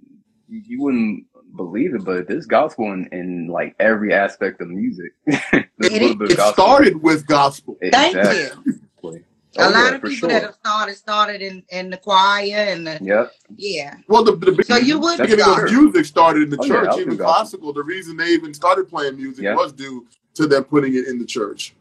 you 0.48 0.62
you 0.66 0.82
wouldn't 0.82 1.26
believe 1.56 1.94
it, 1.94 2.04
but 2.04 2.28
there's 2.28 2.46
gospel 2.46 2.92
in, 2.92 3.06
in 3.12 3.48
like 3.48 3.74
every 3.80 4.12
aspect 4.14 4.60
of 4.60 4.68
music. 4.68 5.12
there's 5.26 5.42
It 5.52 5.68
a 5.80 5.88
little 5.90 6.08
is- 6.10 6.14
bit 6.16 6.38
of 6.38 6.48
It 6.48 6.52
started 6.54 7.02
with 7.02 7.26
gospel. 7.26 7.76
Thank 7.90 8.14
you. 8.14 8.20
Exactly. 8.20 9.24
A 9.58 9.64
Oh, 9.64 9.70
lot 9.70 9.72
yeah, 9.74 9.88
of 9.96 10.02
people 10.02 10.14
sure. 10.16 10.28
that 10.30 10.42
have 10.44 10.54
started 10.54 10.96
started 10.96 11.42
in 11.42 11.62
in 11.68 11.90
the 11.90 11.98
choir 11.98 12.56
and 12.56 12.86
the 12.86 12.98
Yep. 13.02 13.32
yeah. 13.56 13.96
Well, 14.08 14.24
the, 14.24 14.34
the 14.34 14.64
So 14.64 14.76
you 14.78 14.98
would 14.98 15.18
That's 15.18 15.30
do 15.30 15.36
beginning 15.36 15.64
of 15.66 15.70
music 15.70 16.06
started 16.06 16.44
in 16.44 16.48
the 16.48 16.56
Oh, 16.58 16.66
church, 16.66 16.88
I'll 16.88 16.98
even 16.98 17.16
gospel. 17.18 17.34
classical. 17.34 17.72
The 17.74 17.82
reason 17.82 18.16
they 18.16 18.28
even 18.28 18.54
started 18.54 18.88
playing 18.88 19.16
music 19.18 19.44
Yeah. 19.44 19.54
was 19.54 19.74
due 19.74 20.06
to 20.36 20.46
them 20.46 20.64
putting 20.64 20.94
it 20.94 21.06
in 21.06 21.18
the 21.18 21.26
church. 21.26 21.74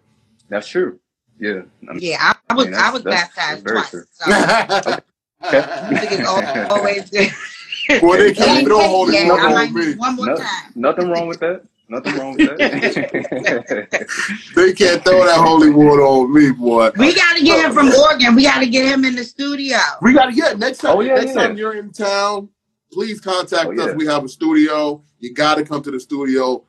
That's 0.49 0.67
true. 0.67 0.99
Yeah. 1.39 1.62
I 1.89 1.93
mean, 1.93 1.99
Yeah, 2.01 2.17
I, 2.19 2.36
I 2.49 2.53
was 2.55 2.65
mean, 2.65 2.75
I 2.75 2.89
was 2.91 3.03
that's- 3.03 3.29
baptized 3.36 3.63
that's 3.65 3.71
very 3.71 3.79
twice. 3.79 3.89
true. 3.89 4.03
So 4.81 5.89
music 5.89 6.12
is 6.12 6.19
al- 6.19 6.71
always 6.73 7.10
good. 7.10 7.31
Boy, 7.99 8.17
they 8.17 8.34
can't 8.34 8.62
Yeah, 8.62 8.67
throw 8.67 8.80
holy 8.88 9.13
yeah, 9.15 9.30
water 9.30 9.41
I 9.47 9.65
on 9.67 9.73
me. 9.73 9.93
one 9.95 10.15
more 10.15 10.25
No- 10.27 10.38
time. 10.38 10.71
Nothing 10.75 11.10
wrong 11.10 11.27
with 11.27 11.39
that. 11.41 11.63
Nothing 11.89 12.15
wrong 12.17 12.36
with 12.38 12.58
that. 12.58 14.08
They 14.56 14.73
can't 14.73 15.04
throw 15.04 15.25
that 15.25 15.38
holy 15.39 15.71
water 15.71 16.01
on 16.04 16.34
me, 16.34 16.51
boy. 16.51 16.89
We 16.97 17.13
gotta 17.13 17.43
get 17.43 17.65
him 17.65 17.73
from 17.73 17.89
Oregon. 17.91 18.36
We 18.36 18.43
gotta 18.43 18.67
get 18.67 18.86
him 18.86 19.04
in 19.04 19.15
the 19.15 19.23
studio. 19.23 19.77
We 20.01 20.13
got 20.13 20.27
to 20.27 20.32
get 20.34 20.58
next 20.58 20.77
time. 20.80 20.95
Oh, 20.97 21.01
yeah, 21.01 21.15
next 21.15 21.36
yeah. 21.36 21.47
time 21.47 21.58
you're 21.58 21.73
in 21.75 21.91
town, 21.91 22.49
please 22.93 23.19
contact 23.19 23.65
Oh, 23.67 23.71
yeah. 23.71 23.84
us. 23.86 23.95
We 23.95 24.06
have 24.06 24.23
a 24.23 24.30
studio. 24.30 25.04
You 25.19 25.34
got 25.34 25.56
to 25.56 25.63
come 25.65 25.82
to 25.84 25.91
the 25.91 25.99
studio, 25.99 26.63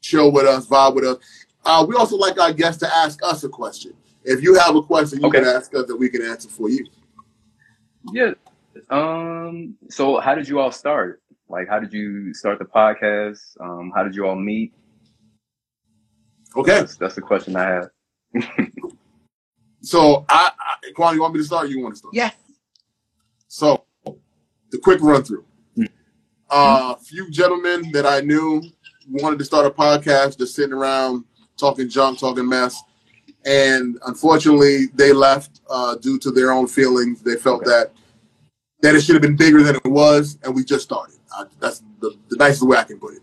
chill 0.00 0.30
with 0.32 0.46
us, 0.46 0.66
vibe 0.66 0.94
with 0.94 1.04
us. 1.04 1.16
Uh, 1.64 1.84
we 1.88 1.96
also 1.96 2.16
like 2.16 2.38
our 2.38 2.52
guests 2.52 2.78
to 2.80 2.94
ask 2.94 3.20
us 3.24 3.42
a 3.44 3.48
question. 3.48 3.92
If 4.22 4.42
you 4.42 4.54
have 4.54 4.76
a 4.76 4.82
question, 4.82 5.20
you 5.20 5.26
Okay. 5.28 5.40
can 5.40 5.48
ask 5.48 5.74
us 5.74 5.86
that 5.86 5.96
we 5.96 6.08
can 6.08 6.22
answer 6.22 6.48
for 6.48 6.68
you. 6.68 6.86
yeah. 8.12 8.32
Um. 8.90 9.76
So, 9.90 10.20
how 10.20 10.34
did 10.34 10.48
you 10.48 10.60
all 10.60 10.72
start? 10.72 11.22
Like, 11.48 11.68
how 11.68 11.78
did 11.78 11.92
you 11.92 12.32
start 12.34 12.58
the 12.58 12.64
podcast? 12.64 13.40
Um. 13.60 13.92
How 13.94 14.02
did 14.02 14.14
you 14.14 14.26
all 14.26 14.36
meet? 14.36 14.72
Okay. 16.56 16.80
That's, 16.80 16.96
that's 16.96 17.14
the 17.16 17.20
question 17.22 17.56
I 17.56 17.64
have. 17.64 17.90
So, 19.84 20.24
I, 20.30 20.50
I 20.58 20.92
Quan, 20.92 21.14
you 21.14 21.20
want 21.20 21.34
me 21.34 21.40
to 21.40 21.44
start? 21.44 21.66
Or 21.66 21.68
you 21.68 21.80
want 21.82 21.94
to 21.94 21.98
start? 21.98 22.14
Yes. 22.14 22.34
So, 23.48 23.84
the 24.70 24.78
quick 24.78 25.00
run 25.02 25.22
through. 25.22 25.44
Hmm. 25.76 25.84
A 26.48 26.96
few 26.96 27.30
gentlemen 27.30 27.92
that 27.92 28.06
I 28.06 28.20
knew 28.20 28.62
wanted 29.10 29.38
to 29.40 29.44
start 29.44 29.66
a 29.66 29.70
podcast, 29.70 30.38
just 30.38 30.54
sitting 30.54 30.72
around 30.72 31.24
talking 31.58 31.90
junk, 31.90 32.18
talking 32.18 32.48
mess. 32.48 32.82
And 33.44 33.98
unfortunately, 34.06 34.86
they 34.94 35.12
left 35.12 35.60
uh, 35.68 35.96
due 35.96 36.18
to 36.20 36.30
their 36.30 36.50
own 36.50 36.66
feelings. 36.66 37.20
They 37.20 37.36
felt 37.36 37.60
Okay. 37.60 37.70
that 37.70 37.92
that 38.84 38.94
it 38.94 39.00
should 39.00 39.14
have 39.14 39.22
been 39.22 39.34
bigger 39.34 39.62
than 39.62 39.76
it 39.76 39.86
was, 39.86 40.38
and 40.42 40.54
we 40.54 40.62
just 40.62 40.84
started. 40.84 41.16
Uh, 41.34 41.46
that's 41.58 41.82
the, 42.00 42.14
the 42.28 42.36
nicest 42.36 42.66
way 42.66 42.76
I 42.76 42.84
can 42.84 43.00
put 43.00 43.14
it. 43.14 43.22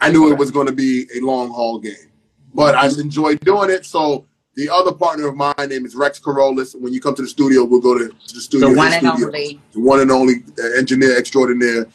I 0.00 0.08
knew 0.08 0.30
it 0.30 0.38
was 0.38 0.52
going 0.52 0.68
to 0.68 0.72
be 0.72 1.08
a 1.16 1.20
long 1.20 1.50
haul 1.50 1.80
game, 1.80 2.12
but 2.54 2.76
I 2.76 2.86
enjoyed 2.86 3.40
doing 3.40 3.70
it. 3.70 3.84
So 3.84 4.24
the 4.54 4.70
other 4.70 4.92
partner 4.92 5.26
of 5.26 5.34
mine, 5.34 5.54
name 5.68 5.84
is 5.84 5.96
Rex 5.96 6.20
Carolus. 6.20 6.76
When 6.76 6.92
you 6.92 7.00
come 7.00 7.16
to 7.16 7.22
the 7.22 7.28
studio, 7.28 7.64
we'll 7.64 7.80
go 7.80 7.98
to, 7.98 8.08
to 8.08 8.34
the 8.34 8.40
studio. 8.40 8.70
The 8.70 8.76
one 8.76 8.92
and 8.92 9.04
studio 9.04 9.26
only. 9.26 9.60
the 9.72 9.80
one 9.80 9.98
and 9.98 10.12
only 10.12 10.44
uh, 10.56 10.78
engineer 10.78 11.18
extraordinaire. 11.18 11.88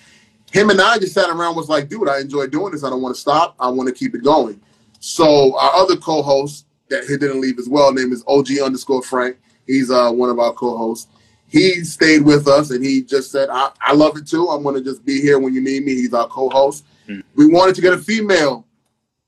Him 0.52 0.70
and 0.70 0.82
I 0.82 1.00
just 1.00 1.14
sat 1.14 1.30
around 1.30 1.56
was 1.56 1.70
like, 1.70 1.88
dude, 1.88 2.10
I 2.10 2.20
enjoy 2.20 2.48
doing 2.48 2.74
this. 2.74 2.84
I 2.84 2.90
don't 2.90 3.02
want 3.02 3.16
to 3.16 3.22
stop. 3.22 3.56
I 3.62 3.70
want 3.70 3.88
to 3.88 3.96
keep 3.96 4.14
it 4.14 4.26
going. 4.26 4.60
So 5.00 5.58
our 5.58 5.72
other 5.74 5.96
co-host 5.96 6.66
that 6.90 7.06
he 7.06 7.16
didn't 7.16 7.40
leave 7.40 7.60
as 7.60 7.70
well, 7.70 7.94
name 7.94 8.12
is 8.12 8.26
OG 8.28 8.60
underscore 8.62 9.04
Frank. 9.04 9.38
He's 9.66 9.90
uh, 9.90 10.12
one 10.12 10.30
of 10.30 10.40
our 10.40 10.52
co-hosts. 10.52 11.08
He 11.50 11.84
stayed 11.84 12.24
with 12.24 12.48
us 12.48 12.72
and 12.72 12.84
he 12.84 13.02
just 13.04 13.32
said, 13.32 13.50
I, 13.50 13.70
I 13.82 13.94
love 13.94 14.18
it 14.18 14.28
too. 14.28 14.48
I'm 14.50 14.64
going 14.64 14.76
to 14.76 14.82
just 14.82 15.06
be 15.06 15.22
here 15.22 15.40
when 15.40 15.54
you 15.54 15.62
need 15.62 15.86
me. 15.86 15.96
He's 15.96 16.14
our 16.14 16.28
co-host. 16.28 16.84
Hmm. 17.06 17.22
We 17.36 17.48
wanted 17.48 17.76
to 17.76 17.82
get 17.82 17.94
a 17.94 17.98
female 17.98 18.66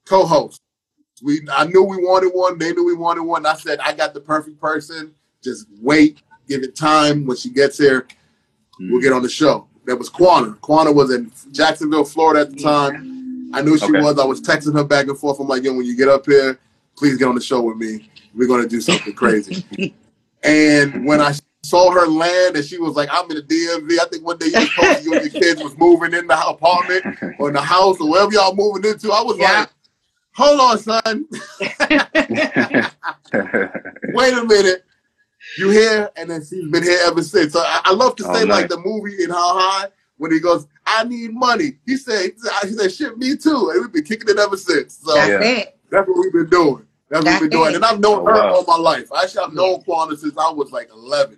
co-host. 0.06 0.62
We 1.22 1.42
I 1.52 1.66
knew 1.66 1.84
we 1.84 1.98
wanted 1.98 2.30
one. 2.30 2.58
They 2.58 2.74
knew 2.74 2.86
we 2.86 2.96
wanted 2.96 3.24
one. 3.24 3.46
I 3.46 3.56
said, 3.56 3.80
I 3.80 3.94
got 3.94 4.14
the 4.14 4.20
perfect 4.22 4.60
person. 4.60 5.14
Just 5.44 5.68
wait, 5.82 6.22
give 6.48 6.64
it 6.64 6.76
time. 6.76 7.26
When 7.26 7.36
she 7.38 7.50
gets 7.50 7.78
here, 7.78 8.08
we'll 8.80 9.02
get 9.02 9.12
on 9.14 9.22
the 9.22 9.30
show. 9.30 9.68
That 9.86 9.98
was 9.98 10.10
Quana. 10.10 10.54
Quana 10.62 10.92
was 10.92 11.12
in 11.12 11.32
Jacksonville, 11.52 12.06
Florida 12.06 12.42
at 12.42 12.52
the 12.52 12.62
time. 12.62 13.52
I 13.54 13.62
knew 13.62 13.78
she 13.78 13.86
Okay. 13.86 14.00
was. 14.02 14.20
I 14.20 14.26
was 14.26 14.42
texting 14.42 14.74
her 14.76 14.84
back 14.84 15.08
and 15.08 15.18
forth. 15.18 15.40
I'm 15.40 15.48
like, 15.48 15.64
yo, 15.64 15.74
when 15.74 15.86
you 15.86 15.96
get 15.98 16.08
up 16.08 16.26
here, 16.26 16.60
please 16.96 17.18
get 17.18 17.28
on 17.28 17.36
the 17.36 17.42
show 17.42 17.62
with 17.62 17.78
me. 17.78 18.10
We're 18.36 18.48
gonna 18.48 18.68
do 18.68 18.80
something 18.80 19.14
crazy. 19.14 19.64
and 20.44 21.06
when 21.06 21.20
I 21.20 21.34
saw 21.64 21.92
her 21.92 22.08
land 22.08 22.56
and 22.56 22.66
she 22.66 22.78
was 22.78 22.96
like, 22.96 23.10
I'm 23.12 23.30
in 23.32 23.38
the 23.38 23.44
DMV. 23.44 24.00
I 24.00 24.06
think 24.10 24.26
one 24.26 24.38
day 24.38 24.48
you 24.48 24.68
posting 24.70 25.04
you 25.04 25.14
and 25.14 25.22
your 25.22 25.32
kids 25.42 25.62
was 25.62 25.78
moving 25.78 26.14
in 26.14 26.28
the 26.28 26.48
apartment 26.48 27.04
or 27.40 27.50
in 27.50 27.54
the 27.54 27.62
house 27.62 28.00
or 28.00 28.10
wherever 28.10 28.32
y'all 28.32 28.56
moving 28.56 28.90
into. 28.90 29.12
I 29.12 29.22
was 29.22 29.38
Yeah. 29.38 29.60
like, 29.60 29.70
hold 30.36 30.60
on, 30.60 30.78
son. 30.80 31.26
Wait 34.14 34.34
a 34.34 34.44
minute. 34.46 34.86
You 35.58 35.70
here? 35.70 36.10
And 36.16 36.30
then 36.30 36.42
she's 36.46 36.70
been 36.70 36.84
here 36.84 37.00
ever 37.04 37.22
since. 37.24 37.54
So 37.54 37.60
I, 37.60 37.82
I 37.86 37.94
love 37.94 38.16
to 38.18 38.28
Oh, 38.30 38.34
say 38.34 38.46
like 38.46 38.70
the 38.70 38.78
movie 38.80 39.24
in 39.24 39.30
How 39.30 39.60
High 39.60 39.88
when 40.18 40.32
he 40.32 40.40
goes, 40.40 40.68
I 40.86 41.04
need 41.04 41.34
money. 41.34 41.78
He 41.86 41.98
said, 41.98 42.32
he 42.64 42.70
said, 42.70 42.92
shit, 42.94 43.18
me 43.18 43.36
too. 43.36 43.72
And 43.74 43.82
we've 43.82 43.92
been 43.92 44.04
kicking 44.04 44.30
it 44.30 44.40
ever 44.40 44.56
since. 44.58 45.00
So 45.04 45.14
That's 45.16 45.30
Yeah. 45.30 45.42
it. 45.42 45.78
that's 45.92 46.08
what 46.08 46.20
we've 46.20 46.32
been 46.34 46.50
doing. 46.50 46.86
That's, 47.10 47.26
That's 47.26 47.36
what 47.36 47.42
we've 47.42 47.50
been 47.52 47.60
doing. 47.60 47.72
it. 47.74 47.76
And 47.78 47.86
I've 47.86 48.00
known 48.00 48.20
Oh, 48.20 48.26
her 48.28 48.34
wow. 48.34 48.54
all 48.56 48.64
my 48.66 48.78
life. 48.78 49.10
Actually, 49.18 49.46
I've 49.46 49.54
known 49.54 49.82
Quana 49.82 50.16
since 50.16 50.38
I 50.38 50.50
was 50.52 50.72
like 50.72 50.90
11. 50.94 51.38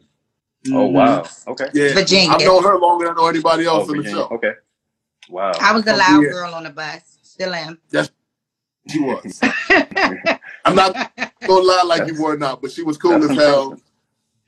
Oh 0.71 0.85
wow. 0.87 1.27
Okay. 1.47 1.67
Yeah. 1.73 1.93
Virginia. 1.93 2.29
I've 2.35 2.41
known 2.41 2.63
her 2.63 2.77
longer 2.77 3.05
than 3.05 3.13
I 3.17 3.21
know 3.21 3.27
anybody 3.27 3.67
Oh, 3.67 3.79
else 3.79 3.89
in 3.89 3.97
the 3.97 4.09
show. 4.09 4.25
Okay. 4.31 4.51
Wow. 5.29 5.51
I 5.61 5.73
was 5.73 5.83
the 5.85 5.93
Oh, 5.93 5.97
loud 5.97 6.23
yeah. 6.23 6.29
girl 6.31 6.53
on 6.53 6.63
the 6.63 6.69
bus. 6.69 7.17
Still 7.23 7.53
am. 7.53 7.79
Yes, 7.91 8.11
She 8.89 8.99
was. 8.99 9.39
I'm 10.65 10.75
not 10.75 10.93
gonna 11.47 11.63
lie 11.63 11.83
like 11.85 12.07
you 12.07 12.21
were 12.21 12.37
not, 12.37 12.61
but 12.61 12.71
she 12.71 12.83
was 12.83 12.97
cool 12.97 13.23
as 13.23 13.35
hell. 13.37 13.79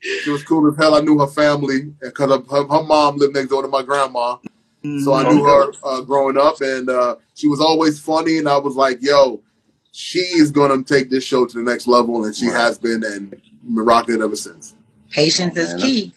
She 0.00 0.30
was 0.30 0.42
cool 0.44 0.70
as 0.70 0.76
hell. 0.76 0.94
I 0.94 1.00
knew 1.00 1.18
her 1.18 1.26
family 1.26 1.94
because 2.00 2.30
her, 2.30 2.42
her, 2.56 2.66
her 2.68 2.82
mom 2.84 3.16
lived 3.16 3.34
next 3.34 3.48
door 3.48 3.62
to 3.62 3.68
my 3.68 3.82
grandma. 3.82 4.36
So 5.02 5.14
I 5.14 5.22
knew 5.32 5.42
her 5.44 5.72
uh, 5.82 6.00
growing 6.02 6.36
up, 6.38 6.60
and 6.60 6.90
uh, 6.90 7.16
she 7.34 7.48
was 7.48 7.60
always 7.60 7.98
funny. 7.98 8.38
And 8.38 8.48
I 8.48 8.58
was 8.58 8.76
like, 8.76 8.98
"Yo, 9.00 9.40
she 9.92 10.18
is 10.20 10.50
gonna 10.50 10.82
take 10.84 11.08
this 11.10 11.24
show 11.24 11.46
to 11.46 11.56
the 11.56 11.62
next 11.62 11.86
level," 11.86 12.26
and 12.26 12.36
she 12.36 12.48
Right. 12.48 12.56
has 12.56 12.78
been, 12.78 13.02
and 13.04 13.30
been 13.30 13.84
rocking 13.84 14.16
it 14.16 14.20
ever 14.20 14.36
since. 14.36 14.74
Patience 15.14 15.56
is 15.56 15.80
key. 15.80 16.12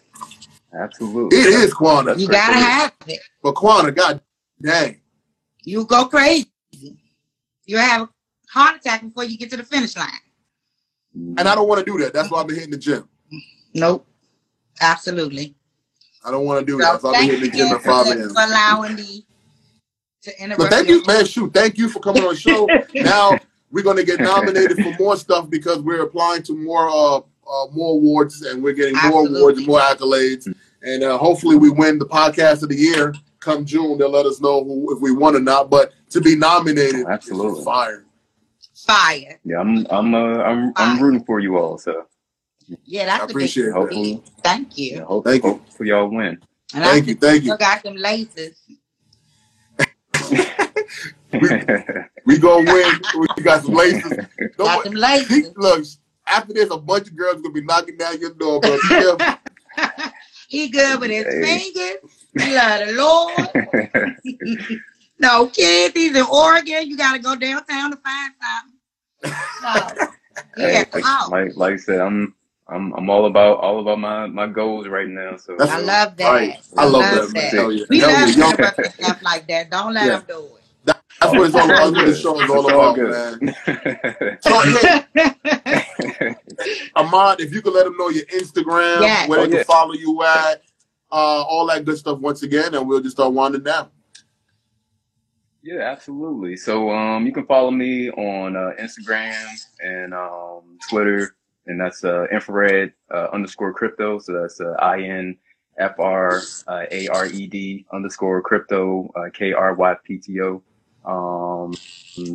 Absolutely. 0.74 1.38
It 1.38 1.46
is 1.46 1.72
Quana, 1.72 2.16
You 2.16 2.26
gotta 2.26 2.54
to 2.54 2.58
have 2.58 2.92
it. 3.06 3.20
but 3.42 3.52
Quana, 3.52 3.92
god 3.92 4.20
dang, 4.60 5.00
You 5.62 5.84
go 5.84 6.06
crazy. 6.06 6.46
You 7.64 7.78
have 7.78 8.02
a 8.02 8.08
heart 8.50 8.76
attack 8.76 9.02
before 9.02 9.22
you 9.22 9.38
get 9.38 9.50
to 9.50 9.56
the 9.56 9.62
finish 9.62 9.96
line. 9.96 10.08
and 11.14 11.40
I 11.40 11.54
don't 11.54 11.68
want 11.68 11.78
to 11.78 11.84
do 11.90 11.96
that. 12.02 12.12
That's 12.12 12.28
why 12.28 12.40
I've 12.40 12.48
been 12.48 12.56
hitting 12.56 12.72
the 12.72 12.78
gym. 12.78 13.08
Nope. 13.72 14.04
Absolutely. 14.80 15.54
I 16.24 16.32
don't 16.32 16.44
want 16.44 16.58
to 16.58 16.66
do 16.66 16.72
So 16.72 16.78
that. 16.78 17.00
So 17.00 17.08
I'll 17.08 17.12
be 17.14 17.18
thank 17.18 17.30
hitting 17.30 17.50
the 17.50 17.56
gym 17.56 17.68
at 17.68 17.82
for, 17.82 18.04
5 18.04 18.32
for 18.32 18.42
allowing 18.42 18.96
me 18.96 19.26
to 20.22 20.42
interrupt. 20.42 20.58
But 20.58 20.70
thank 20.70 20.88
you, 20.88 21.04
man. 21.06 21.24
Shoot, 21.24 21.54
thank 21.54 21.78
you 21.78 21.88
for 21.88 22.00
coming 22.00 22.24
on 22.24 22.30
the 22.30 22.36
show. 22.36 22.66
now 22.94 23.38
we're 23.70 23.84
gonna 23.84 24.02
get 24.02 24.20
nominated 24.20 24.76
for 24.82 24.92
more 24.98 25.16
stuff 25.16 25.48
because 25.48 25.78
we're 25.78 26.02
applying 26.02 26.42
to 26.44 26.56
more 26.56 26.88
uh, 26.90 27.20
uh 27.50 27.66
more 27.72 27.94
awards 27.96 28.42
and 28.42 28.62
we're 28.62 28.72
getting 28.74 28.96
more 29.10 29.26
awards 29.26 29.58
and 29.58 29.66
more 29.66 29.80
accolades. 29.80 30.52
And 30.82 31.02
uh, 31.02 31.18
hopefully 31.18 31.56
we 31.56 31.70
win 31.70 31.98
the 31.98 32.06
podcast 32.06 32.62
of 32.62 32.68
the 32.68 32.76
year 32.76 33.14
come 33.40 33.64
June. 33.64 33.98
They'll 33.98 34.10
let 34.10 34.26
us 34.26 34.40
know 34.40 34.62
who, 34.64 34.94
if 34.94 35.00
we 35.02 35.12
won 35.12 35.34
or 35.34 35.40
not. 35.40 35.70
But 35.70 35.92
to 36.10 36.20
be 36.20 36.36
nominated, 36.36 37.06
absolutely. 37.06 37.58
is 37.60 37.64
fire. 37.64 38.04
Fire. 38.86 39.40
Yeah, 39.44 39.58
I'm 39.60 39.86
I'm 39.90 40.14
uh, 40.14 40.18
I'm 40.42 40.72
I'm 40.76 41.02
rooting 41.02 41.24
for 41.24 41.40
you 41.40 41.56
all. 41.58 41.78
So 41.78 42.06
Yeah, 42.84 43.02
I 43.02 43.06
that's 43.06 43.24
a 43.24 43.26
big 43.26 43.36
appreciate 43.36 43.66
it. 43.66 43.72
hopefully, 43.72 44.22
Thank 44.44 44.78
you. 44.78 44.96
yeah, 44.98 45.02
hope, 45.04 45.24
Thank 45.24 45.42
you. 45.44 45.60
for 45.76 45.84
y'all 45.84 46.08
win. 46.08 46.38
And 46.74 46.84
Thank 46.84 47.04
I 47.04 47.08
you, 47.08 47.14
thank 47.16 47.42
you. 47.44 47.54
still 47.54 47.56
got 47.56 47.82
them 47.82 47.96
laces. 47.96 48.60
We 52.24 52.38
gonna 52.38 52.72
win. 52.72 53.00
We 53.36 53.42
got 53.42 53.62
some 53.62 53.74
laces. 53.74 54.10
Don't 54.38 54.56
Got 54.58 54.76
wor- 54.76 54.84
them 54.84 54.94
laces. 54.94 55.50
look, 55.56 55.84
after 56.30 56.52
this, 56.52 56.70
a 56.70 56.76
bunch 56.78 57.08
of 57.08 57.16
girls 57.16 57.36
gonna 57.42 57.52
be 57.52 57.62
knocking 57.62 57.96
down 57.96 58.20
your 58.20 58.34
door, 58.34 58.60
bro. 58.60 58.78
He 60.48 60.68
good 60.70 60.98
with 61.00 61.10
his 61.10 61.26
Hey. 61.26 61.58
fingers. 61.58 61.96
He 62.38 62.54
love 62.56 62.86
the 62.86 62.92
Lord. 62.94 63.48
No 65.20 65.48
kids. 65.48 65.94
He's 65.94 66.16
in 66.16 66.24
Oregon. 66.30 66.88
You 66.88 66.96
got 66.96 67.12
to 67.14 67.18
go 67.18 67.34
downtown 67.34 67.90
to 67.90 67.96
find 67.96 68.32
something. 68.40 69.38
So, 69.60 70.08
he 70.54 70.62
Hey, 70.62 70.72
got 70.74 70.94
like, 70.94 71.04
out. 71.04 71.30
like 71.30 71.56
like 71.56 71.72
I 71.72 71.76
said, 71.76 72.00
I'm 72.00 72.34
I'm 72.68 72.92
I'm 72.94 73.10
all 73.10 73.26
about 73.26 73.58
all 73.58 73.80
about 73.80 73.98
my 73.98 74.26
my 74.26 74.46
goals 74.46 74.86
right 74.86 75.08
now. 75.08 75.36
So 75.36 75.56
I 75.60 75.80
love 75.80 76.16
that. 76.18 76.30
Right. 76.30 76.56
I 76.76 76.84
love 76.84 77.02
that, 77.02 77.34
that. 77.34 77.52
Hell 77.52 77.72
yeah. 77.72 77.84
We 77.88 77.98
Hell 77.98 78.10
love 78.12 78.28
yeah. 78.36 78.88
Stuff 78.90 79.22
like 79.22 79.48
that. 79.48 79.70
Don't 79.70 79.94
let 79.94 80.06
Yeah. 80.06 80.18
him 80.18 80.24
do 80.28 80.44
it. 80.44 80.94
That's 81.20 81.34
what 81.34 81.46
it's 81.46 81.56
all 81.56 81.64
about. 81.64 81.78
That's 81.78 81.96
what 81.96 82.06
the 82.06 82.14
show 82.14 82.40
is 82.40 82.50
all 82.50 82.66
about, 82.66 82.96
man. 82.96 84.38
So, 84.40 84.60
hey, 84.60 85.77
Ahmad, 86.96 87.40
if 87.40 87.52
you 87.52 87.62
could 87.62 87.74
let 87.74 87.84
them 87.84 87.96
know 87.96 88.08
your 88.10 88.24
Instagram, 88.26 89.00
Yes. 89.00 89.28
where 89.28 89.38
they 89.40 89.44
Oh, 89.44 89.48
can 89.48 89.56
yeah. 89.58 89.62
follow 89.64 89.94
you 89.94 90.22
at, 90.22 90.62
uh, 91.10 91.42
all 91.42 91.66
that 91.66 91.84
good 91.84 91.98
stuff 91.98 92.18
once 92.18 92.42
again, 92.42 92.74
and 92.74 92.86
we'll 92.86 93.00
just 93.00 93.16
start 93.16 93.32
winding 93.32 93.62
down. 93.62 93.88
Yeah, 95.62 95.80
absolutely. 95.82 96.56
So 96.56 96.90
um, 96.90 97.26
you 97.26 97.32
can 97.32 97.44
follow 97.46 97.70
me 97.70 98.10
on 98.10 98.56
uh, 98.56 98.70
Instagram 98.80 99.44
and 99.82 100.14
um, 100.14 100.78
Twitter, 100.88 101.34
and 101.66 101.80
that's 101.80 102.04
uh, 102.04 102.26
infrared 102.32 102.92
uh, 103.12 103.28
underscore 103.32 103.74
krypto. 103.74 104.22
So 104.22 104.40
that's 104.40 104.60
uh, 104.60 104.74
I 104.80 105.00
N 105.02 105.36
F 105.78 105.98
R 105.98 106.40
uh, 106.68 106.84
A 106.90 107.08
R 107.08 107.26
E 107.26 107.46
D 107.46 107.86
underscore 107.92 108.42
krypto 108.42 109.08
uh, 109.16 109.30
K 109.34 109.52
R 109.52 109.74
Y 109.74 109.94
P 110.04 110.18
T 110.18 110.40
O. 110.40 110.62
Um, 111.04 111.74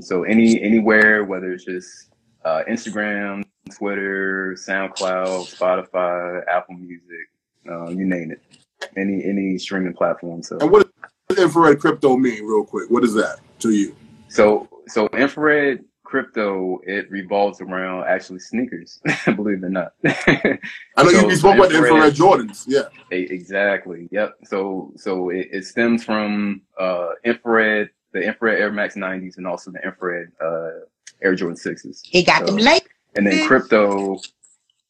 so 0.01 0.23
any 0.23 0.61
anywhere, 0.61 1.23
whether 1.23 1.51
it's 1.53 1.65
just 1.65 2.09
uh, 2.45 2.63
Instagram, 2.69 3.43
Twitter, 3.77 4.55
SoundCloud, 4.57 5.55
Spotify, 5.57 6.41
Apple 6.47 6.75
Music, 6.75 7.27
uh, 7.69 7.89
you 7.89 8.05
name 8.05 8.31
it, 8.31 8.41
any 8.97 9.23
any 9.23 9.57
streaming 9.57 9.93
platform. 9.93 10.43
So 10.43 10.57
And 10.59 10.71
what 10.71 10.89
does 11.29 11.39
infrared 11.39 11.77
krypto 11.79 12.19
mean, 12.19 12.45
real 12.45 12.63
quick? 12.65 12.89
What 12.89 13.03
is 13.03 13.13
that 13.15 13.39
to 13.59 13.71
you? 13.71 13.95
So 14.29 14.67
so 14.87 15.07
infrared 15.09 15.83
krypto 16.05 16.77
it 16.83 17.09
revolves 17.09 17.59
around 17.61 18.05
actually 18.07 18.39
sneakers, 18.39 19.01
believe 19.35 19.63
it 19.63 19.65
or 19.65 19.69
not. 19.69 19.93
I 20.05 20.59
know 21.03 21.09
you, 21.09 21.19
So, 21.21 21.29
you 21.29 21.35
spoke 21.35 21.55
about 21.55 21.69
the 21.69 21.77
infrared 21.77 22.13
infrared- 22.13 22.13
Jordans. 22.13 22.65
Yeah. 22.67 22.83
Exactly. 23.11 24.07
Yep. 24.11 24.35
So 24.45 24.91
so 24.95 25.29
it, 25.29 25.47
it 25.51 25.65
stems 25.65 26.03
from 26.03 26.61
uh 26.79 27.09
infrared, 27.23 27.89
the 28.11 28.21
infrared 28.21 28.59
Air 28.59 28.71
Max 28.71 28.95
90s, 28.95 29.37
and 29.37 29.47
also 29.47 29.71
the 29.71 29.79
infrared 29.83 30.31
uh, 30.39 30.69
Air 31.23 31.33
Jordan 31.35 31.57
6s. 31.57 32.01
He 32.03 32.21
got 32.23 32.45
them 32.45 32.59
So- 32.59 32.65
laces. 32.65 32.87
And 33.15 33.27
then 33.27 33.47
krypto. 33.47 34.23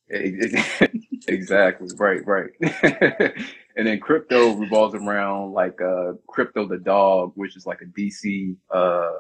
exactly. 1.28 1.90
Right. 1.98 2.26
Right. 2.26 2.52
and 2.62 3.88
then 3.88 4.00
krypto 4.00 4.60
revolves 4.60 4.96
around 4.96 5.54
like 5.54 5.82
uh, 5.82 6.14
Krypto 6.30 6.70
the 6.70 6.80
dog, 6.84 7.34
which 7.36 7.58
is 7.58 7.66
like 7.66 7.82
a 7.82 7.86
DC 7.86 8.56
uh, 8.74 9.12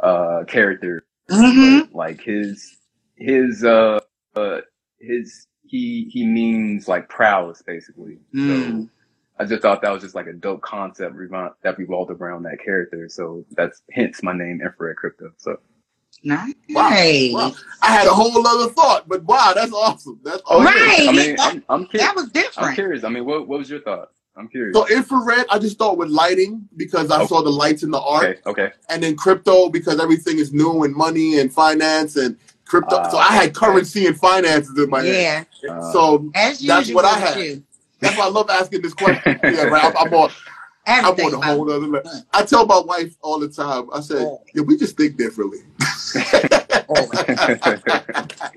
uh, 0.00 0.44
character 0.44 1.04
hmm 1.28 1.80
like 1.92 2.20
his 2.22 2.76
his 3.16 3.64
uh, 3.64 3.98
uh 4.36 4.60
his 5.00 5.46
he 5.64 6.08
he 6.12 6.24
means 6.24 6.86
like 6.88 7.08
prowess 7.08 7.62
basically 7.62 8.18
Mm. 8.34 8.82
so 8.82 8.88
i 9.38 9.44
just 9.44 9.62
thought 9.62 9.82
that 9.82 9.90
was 9.90 10.02
just 10.02 10.14
like 10.14 10.26
a 10.26 10.32
dope 10.32 10.62
concept 10.62 11.16
revol- 11.16 11.54
that 11.62 11.78
revolved 11.78 12.10
around 12.10 12.44
that 12.44 12.60
character 12.64 13.08
so 13.08 13.44
that's 13.56 13.82
hence 13.90 14.22
my 14.22 14.32
name 14.32 14.60
infrared 14.62 14.96
krypto 15.02 15.32
so 15.36 15.56
Nice. 16.24 16.54
Wow. 16.70 16.90
Wow. 17.32 17.52
I 17.82 17.86
had 17.88 18.06
a 18.06 18.10
whole 18.10 18.46
other 18.46 18.72
thought, 18.72 19.08
but 19.08 19.22
wow, 19.24 19.52
that's 19.54 19.72
awesome. 19.72 20.18
That's 20.24 20.42
oh 20.46 20.60
awesome. 20.60 20.64
Right. 20.74 21.08
i 21.08 21.12
mean 21.12 21.36
i'm, 21.38 21.64
I'm 21.68 21.86
curious 21.86 22.08
That 22.08 22.16
was 22.16 22.30
different. 22.30 22.68
i'm 22.70 22.74
curious 22.74 23.04
i 23.04 23.08
mean 23.08 23.24
what, 23.24 23.46
what 23.46 23.58
was 23.60 23.70
your 23.70 23.80
thought 23.80 24.10
i'm 24.36 24.48
curious 24.48 24.74
So 24.76 24.86
infrared, 24.88 25.46
I 25.50 25.58
just 25.58 25.78
thought 25.78 25.96
with 25.98 26.08
lighting 26.08 26.68
because 26.76 27.10
I 27.10 27.22
Oh. 27.22 27.26
saw 27.26 27.42
the 27.42 27.50
lights 27.50 27.82
in 27.82 27.90
the 27.90 28.00
art, 28.00 28.40
okay 28.46 28.62
okay 28.64 28.74
and 28.88 29.02
then 29.02 29.14
crypto 29.16 29.68
because 29.68 30.00
everything 30.00 30.38
is 30.38 30.52
new 30.52 30.82
and 30.84 30.94
money 30.94 31.38
and 31.38 31.52
finance 31.52 32.16
and 32.16 32.36
crypto. 32.64 32.96
Ah, 32.96 33.08
so 33.10 33.18
I 33.18 33.28
had 33.32 33.44
okay. 33.50 33.52
currency 33.52 34.06
and 34.06 34.18
finances 34.18 34.76
in 34.76 34.90
my 34.90 35.02
head. 35.04 35.46
Yeah. 35.62 35.70
Uh, 35.72 35.92
So 35.92 36.30
As 36.34 36.58
That's 36.58 36.88
usual. 36.88 36.96
what 36.96 37.04
I 37.04 37.18
had. 37.18 37.38
you. 37.38 37.62
that's 38.00 38.16
why 38.18 38.24
I 38.24 38.28
love 38.28 38.50
asking 38.50 38.82
this 38.82 38.92
question. 38.94 39.38
yeah, 39.44 39.62
right. 39.64 39.84
I'm, 39.84 39.96
I'm 39.96 40.12
on. 40.14 40.30
I'm 40.88 41.04
on 41.14 41.34
a 41.34 41.40
whole 41.40 41.70
other 41.70 41.86
level. 41.86 42.10
I 42.32 42.44
tell 42.44 42.64
my 42.66 42.80
wife 42.80 43.16
all 43.22 43.38
the 43.38 43.48
time. 43.48 43.88
I 43.92 44.00
said, 44.00 44.22
Oh. 44.22 44.40
"Yeah, 44.54 44.62
we 44.62 44.76
just 44.76 44.96
think 44.96 45.16
differently." 45.16 45.60
Oh. 46.88 47.10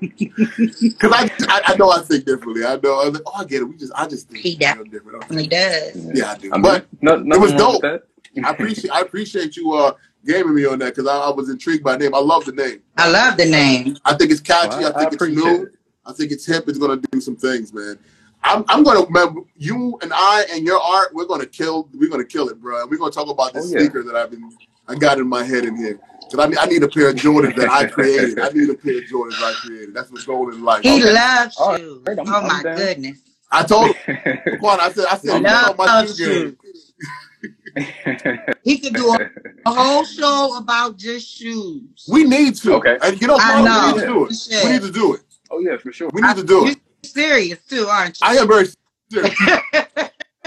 Because 0.00 1.12
I, 1.12 1.30
I, 1.48 1.62
I 1.66 1.76
know 1.76 1.90
I 1.90 2.00
think 2.02 2.24
differently. 2.24 2.64
I 2.64 2.76
know. 2.76 3.00
I'm 3.00 3.12
like, 3.12 3.22
oh, 3.26 3.32
I 3.36 3.44
get 3.44 3.62
it. 3.62 3.64
We 3.64 3.76
just, 3.76 3.92
I 3.94 4.06
just 4.06 4.28
think 4.28 4.42
He 4.44 4.50
you 4.50 4.74
know, 4.74 4.84
different. 4.84 5.32
He 5.32 5.46
does. 5.48 6.08
Yeah, 6.14 6.32
I 6.32 6.38
do. 6.38 6.50
I 6.52 6.54
mean, 6.54 6.62
But 6.62 6.86
no, 7.00 7.16
nothing 7.16 7.42
was 7.42 7.52
dope. 7.54 7.82
I 7.84 8.50
appreciate, 8.50 8.90
I 8.90 9.00
appreciate 9.00 9.56
you 9.56 9.72
uh 9.72 9.92
gaming 10.24 10.54
me 10.54 10.64
on 10.66 10.78
that 10.78 10.94
because 10.94 11.08
I, 11.08 11.16
I 11.16 11.30
was 11.30 11.48
intrigued 11.50 11.82
by 11.82 11.96
the 11.96 12.04
name. 12.04 12.14
I 12.14 12.20
love 12.20 12.44
the 12.44 12.52
name. 12.52 12.82
I 12.96 13.10
love 13.10 13.36
the 13.36 13.46
name. 13.46 13.96
I 14.04 14.14
think 14.14 14.30
it's 14.30 14.40
catchy. 14.40 14.68
Well, 14.68 14.92
I 14.94 14.98
think 14.98 15.12
it's 15.12 15.14
appreciate 15.16 15.44
new. 15.44 15.62
it. 15.64 15.72
I 16.06 16.12
think 16.12 16.30
it's 16.30 16.46
hip. 16.46 16.68
It's 16.68 16.78
gonna 16.78 17.00
do 17.10 17.20
some 17.20 17.36
things, 17.36 17.72
man. 17.72 17.98
I'm, 18.42 18.64
I'm 18.68 18.82
gonna 18.84 19.02
remember 19.04 19.40
you 19.56 19.98
and 20.02 20.12
I 20.14 20.44
and 20.52 20.64
your 20.64 20.80
art. 20.80 21.12
We're 21.14 21.26
gonna 21.26 21.46
kill. 21.46 21.88
We're 21.94 22.08
gonna 22.10 22.24
kill 22.24 22.48
it, 22.48 22.60
bro. 22.60 22.82
And 22.82 22.90
we're 22.90 22.98
gonna 22.98 23.10
talk 23.10 23.28
about 23.28 23.52
this 23.54 23.66
Oh, 23.66 23.72
yeah. 23.74 23.80
sneaker 23.80 24.02
that 24.04 24.14
I've 24.14 24.30
been. 24.30 24.50
I 24.88 24.94
got 24.94 25.18
in 25.18 25.28
my 25.28 25.44
head 25.44 25.64
in 25.64 25.76
here 25.76 26.00
because 26.30 26.44
I 26.44 26.48
need, 26.48 26.58
I 26.58 26.66
need 26.66 26.82
a 26.82 26.88
pair 26.88 27.08
of 27.10 27.16
Jordans 27.16 27.56
that 27.56 27.68
I 27.70 27.86
created. 27.86 28.38
I 28.38 28.48
need 28.50 28.70
a 28.70 28.74
pair 28.74 28.98
of 28.98 29.04
Jordans 29.04 29.42
I 29.42 29.52
created. 29.64 29.94
That's 29.94 30.10
what's 30.10 30.24
going 30.24 30.54
in 30.54 30.62
life. 30.62 30.82
He 30.82 31.02
Okay. 31.02 31.12
loves 31.12 31.56
All 31.58 31.70
right, 31.72 31.80
shoes. 31.80 32.02
I'm- 32.08 32.18
oh 32.20 32.32
I'm 32.32 32.46
my 32.46 32.62
down. 32.62 32.76
goodness. 32.76 33.18
I 33.52 33.64
told 33.64 33.96
him, 33.96 34.38
Quan, 34.60 34.78
I 34.80 34.92
said, 34.92 35.06
I 35.10 35.16
said, 35.16 35.30
He 35.30 35.36
you 35.38 35.42
know 35.42 35.74
my 35.76 35.84
loves 35.86 36.16
shoe 36.16 36.56
game. 36.56 36.56
He 38.62 38.78
could 38.78 38.94
do 38.94 39.08
a, 39.12 39.18
a 39.66 39.72
whole 39.72 40.04
show 40.04 40.56
about 40.56 40.96
just 40.96 41.26
shoes. 41.26 42.04
We 42.08 42.24
need 42.24 42.54
to. 42.56 42.74
Okay. 42.74 42.98
And 43.02 43.20
you 43.20 43.26
know, 43.26 43.36
I 43.40 43.52
Quan, 43.52 43.64
know. 43.64 43.86
we 43.86 43.92
need 43.92 44.00
to 44.00 44.06
do 44.06 44.24
it. 44.24 44.28
We 44.30 44.34
should. 44.36 44.64
We 44.64 44.72
need 44.72 44.82
to 44.82 44.92
do 44.92 45.14
it. 45.14 45.20
oh 45.50 45.58
yeah, 45.60 45.76
for 45.78 45.92
sure. 45.92 46.10
We 46.12 46.20
need 46.22 46.36
to 46.36 46.44
do 46.44 46.54
You 46.66 46.66
it. 46.72 46.78
serious 47.06 47.58
too, 47.68 47.86
aren't 47.86 48.20
you? 48.20 48.26
I 48.26 48.34
am 48.34 48.46
very 48.46 48.66
serious. 49.10 49.34
oh 49.40 49.62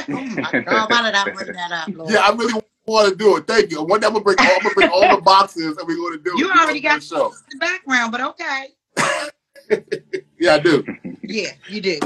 my 0.07 0.63
God, 0.65 0.89
why 0.89 1.01
did 1.03 1.15
I 1.15 1.23
bring 1.33 1.53
that 1.53 1.71
up, 1.71 1.87
Lord? 1.95 2.11
Yeah, 2.11 2.19
I 2.19 2.31
really 2.33 2.61
want 2.85 3.09
to 3.09 3.15
do 3.15 3.37
it. 3.37 3.47
Thank 3.47 3.71
you. 3.71 3.83
One 3.83 3.99
day 3.99 4.07
I'm 4.07 4.13
gonna 4.13 4.23
bring 4.25 4.37
all, 4.39 4.45
I'm 4.45 4.61
gonna 4.63 4.75
bring 4.75 4.89
all 4.89 5.15
the 5.15 5.21
boxes 5.21 5.77
and 5.77 5.87
we're 5.87 5.95
gonna 5.97 6.21
do 6.21 6.31
it. 6.35 6.39
You 6.39 6.51
already 6.51 6.79
got- 6.81 6.99
the 7.01 7.05
show. 7.05 7.33
the 7.51 7.57
background, 7.57 8.11
but 8.11 8.21
okay. 8.21 8.67
Yeah, 10.39 10.55
I 10.55 10.59
do. 10.59 10.83
Yeah, 11.21 11.51
you 11.69 11.79
do. 11.79 11.99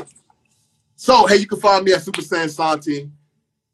So 0.95 1.25
hey, 1.25 1.37
you 1.37 1.47
can 1.47 1.59
find 1.59 1.83
me 1.83 1.93
at 1.93 2.03
Super 2.03 2.21
Saiyan 2.21 2.49
Santi 2.51 3.09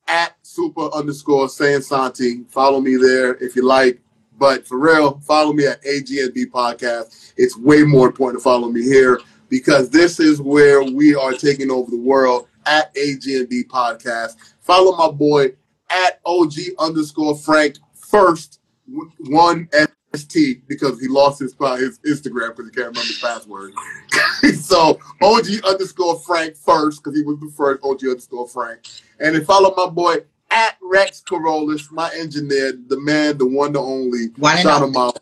at 0.07 0.35
super 0.41 0.89
underscore 0.93 1.47
Saiyan 1.47 1.83
Santi. 1.83 2.43
Follow 2.49 2.79
me 2.79 2.95
there 2.95 3.35
if 3.43 3.55
you 3.57 3.65
like. 3.65 3.99
But 4.37 4.65
for 4.65 4.79
real, 4.79 5.19
follow 5.19 5.51
me 5.53 5.67
at 5.67 5.83
AGNB 5.83 6.45
Podcast. 6.47 7.33
It's 7.37 7.57
way 7.57 7.83
more 7.83 8.07
important 8.07 8.39
to 8.39 8.43
follow 8.43 8.69
me 8.69 8.83
here 8.83 9.19
because 9.49 9.89
this 9.89 10.19
is 10.19 10.41
where 10.41 10.81
we 10.83 11.13
are 11.13 11.33
taking 11.33 11.69
over 11.69 11.91
the 11.91 11.97
world 11.99 12.47
at 12.65 12.93
AGNB 12.95 13.67
Podcast. 13.67 14.35
Follow 14.61 14.95
my 14.95 15.11
boy 15.11 15.51
at 15.93 16.19
OG 16.25 16.53
underscore 16.79 17.35
Frank 17.37 17.77
first 17.95 18.59
one 19.19 19.69
ST 20.15 20.67
because 20.67 20.99
he 20.99 21.07
lost 21.07 21.39
his 21.39 21.55
uh, 21.59 21.75
his 21.75 21.99
Instagram 21.99 22.55
because 22.55 22.65
he 22.65 22.71
can't 22.71 22.87
remember 22.87 23.01
his 23.01 23.19
password. 23.19 23.73
so 24.59 24.99
OG 25.21 25.65
underscore 25.65 26.19
Frank 26.19 26.55
first 26.55 27.03
because 27.03 27.17
he 27.17 27.23
was 27.23 27.39
the 27.39 27.51
first 27.55 27.83
OG 27.83 28.03
underscore 28.03 28.47
Frank. 28.47 28.81
And 29.19 29.35
then 29.35 29.45
follow 29.45 29.73
my 29.75 29.87
boy 29.87 30.17
at 30.51 30.77
Rex 30.81 31.21
Corollas, 31.21 31.91
my 31.91 32.11
engineer, 32.15 32.73
the 32.87 32.99
man, 32.99 33.37
the 33.37 33.47
one, 33.47 33.73
the 33.73 33.81
only. 33.81 34.27
One 34.37 34.53
and 34.53 34.61
Shout 34.61 34.83
him 34.83 34.95
out. 34.95 35.19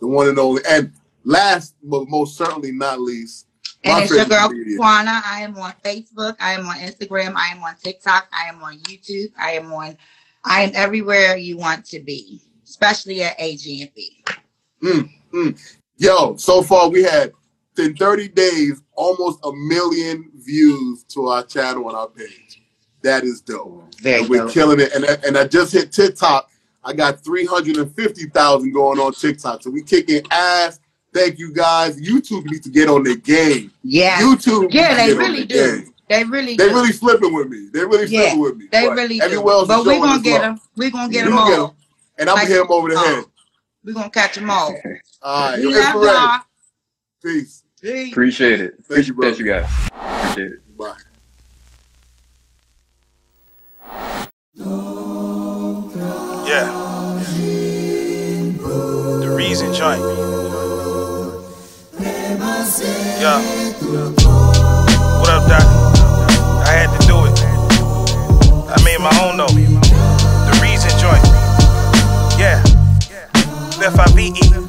The 0.00 0.06
one 0.06 0.28
and 0.28 0.38
only. 0.38 0.62
And 0.68 0.92
last 1.24 1.74
but 1.82 2.08
most 2.08 2.36
certainly 2.36 2.72
not 2.72 3.00
least, 3.00 3.47
And 3.84 3.94
My 3.94 4.02
it's 4.02 4.10
your 4.10 4.24
girl. 4.24 4.48
Kwana. 4.50 5.22
I 5.24 5.40
am 5.42 5.56
on 5.58 5.72
Facebook. 5.84 6.36
I 6.40 6.52
am 6.52 6.66
on 6.66 6.76
Instagram. 6.76 7.34
I 7.36 7.48
am 7.52 7.62
on 7.62 7.74
TikTok. 7.82 8.28
I 8.32 8.48
am 8.48 8.62
on 8.62 8.78
YouTube. 8.80 9.30
I 9.38 9.52
am 9.52 9.72
on. 9.72 9.96
I 10.44 10.62
am 10.62 10.70
everywhere 10.74 11.36
you 11.36 11.56
want 11.56 11.84
to 11.86 12.00
be, 12.00 12.40
especially 12.64 13.22
at 13.22 13.38
AGNB. 13.38 14.10
Mm, 14.82 15.10
mm. 15.32 15.76
Yo, 15.96 16.36
so 16.36 16.62
far 16.62 16.88
we 16.88 17.02
had 17.02 17.32
in 17.78 17.94
30 17.96 18.28
days 18.28 18.82
almost 18.94 19.38
a 19.44 19.52
million 19.52 20.30
views 20.36 21.04
to 21.04 21.26
our 21.28 21.44
channel 21.44 21.86
on 21.88 21.94
our 21.94 22.08
page. 22.08 22.62
That 23.02 23.22
is 23.24 23.40
dope. 23.40 23.84
Very 24.00 24.20
and 24.20 24.28
we're 24.28 24.38
dope. 24.44 24.52
killing 24.52 24.80
it. 24.80 24.92
And 24.92 25.04
I- 25.04 25.18
and 25.26 25.36
I 25.38 25.46
just 25.46 25.72
hit 25.72 25.92
TikTok. 25.92 26.50
I 26.84 26.92
got 26.92 27.22
350,000 27.24 28.72
going 28.72 28.98
on 28.98 29.12
TikTok. 29.12 29.62
So 29.62 29.70
we 29.70 29.82
kicking 29.82 30.22
ass. 30.30 30.80
Thank 31.12 31.38
you 31.38 31.52
guys. 31.52 32.00
YouTube 32.00 32.44
needs 32.44 32.60
to 32.60 32.70
get 32.70 32.88
on 32.88 33.02
their 33.02 33.16
game. 33.16 33.72
Yeah, 33.82 34.18
YouTube. 34.20 34.72
yeah, 34.72 34.94
they 34.94 35.14
really 35.14 35.44
their 35.44 35.76
do. 35.78 35.82
game. 35.82 35.94
They 36.08 36.24
really 36.24 36.56
They 36.56 36.68
do. 36.68 36.74
really 36.74 36.92
flipping 36.92 37.34
with 37.34 37.48
me. 37.48 37.68
They 37.72 37.84
really 37.84 38.06
Yeah, 38.06 38.20
flipping 38.22 38.40
with 38.40 38.56
me. 38.56 38.66
They 38.72 38.86
But 38.86 38.94
really 38.96 39.18
do. 39.18 39.50
else 39.50 39.68
But 39.68 39.84
we're 39.84 39.98
gonna 40.00 40.22
get 40.22 40.40
them. 40.42 40.60
We're 40.76 40.90
gonna 40.90 41.12
get 41.12 41.24
them 41.24 41.34
gonna 41.34 41.50
get 41.50 41.74
And 42.18 42.28
I'm 42.30 42.34
Like- 42.36 42.44
gonna 42.44 42.54
hit 42.54 42.62
them 42.62 42.72
over 42.72 42.88
the 42.88 42.94
Oh. 42.96 43.14
head. 43.16 43.24
We're 43.84 43.94
gonna 43.94 44.10
catch 44.10 44.34
them 44.34 44.50
all. 44.50 44.74
All 45.22 45.50
right. 45.50 45.58
We 45.58 45.64
Yo, 45.64 45.70
love 45.70 45.94
infrared. 45.94 46.14
y'all. 46.14 46.40
Peace. 47.22 47.62
Peace. 47.82 48.12
Appreciate 48.12 48.60
it. 48.60 48.74
Thank 48.88 49.06
you, 49.06 49.14
Appreciate 49.14 49.38
you 49.38 49.44
guys. 49.52 49.66
Appreciate 49.92 50.52
it. 50.52 50.76
Bye. 50.78 50.94
Yeah. 56.46 56.72
The 59.20 59.32
reason 59.36 59.72
joint. 59.74 60.02
Yeah. 62.38 63.42
What 65.18 65.28
up, 65.28 65.48
Doc? 65.48 65.62
I 66.62 66.70
had 66.70 67.00
to 67.00 67.06
do 67.06 67.24
it. 67.26 67.34
I 68.70 68.78
made 68.84 69.00
my 69.00 69.10
own 69.26 69.38
though. 69.38 69.48
The 69.48 70.58
reason 70.62 70.90
joint. 71.00 71.24
Yeah. 72.38 72.62
F-I-V-E. 73.82 74.67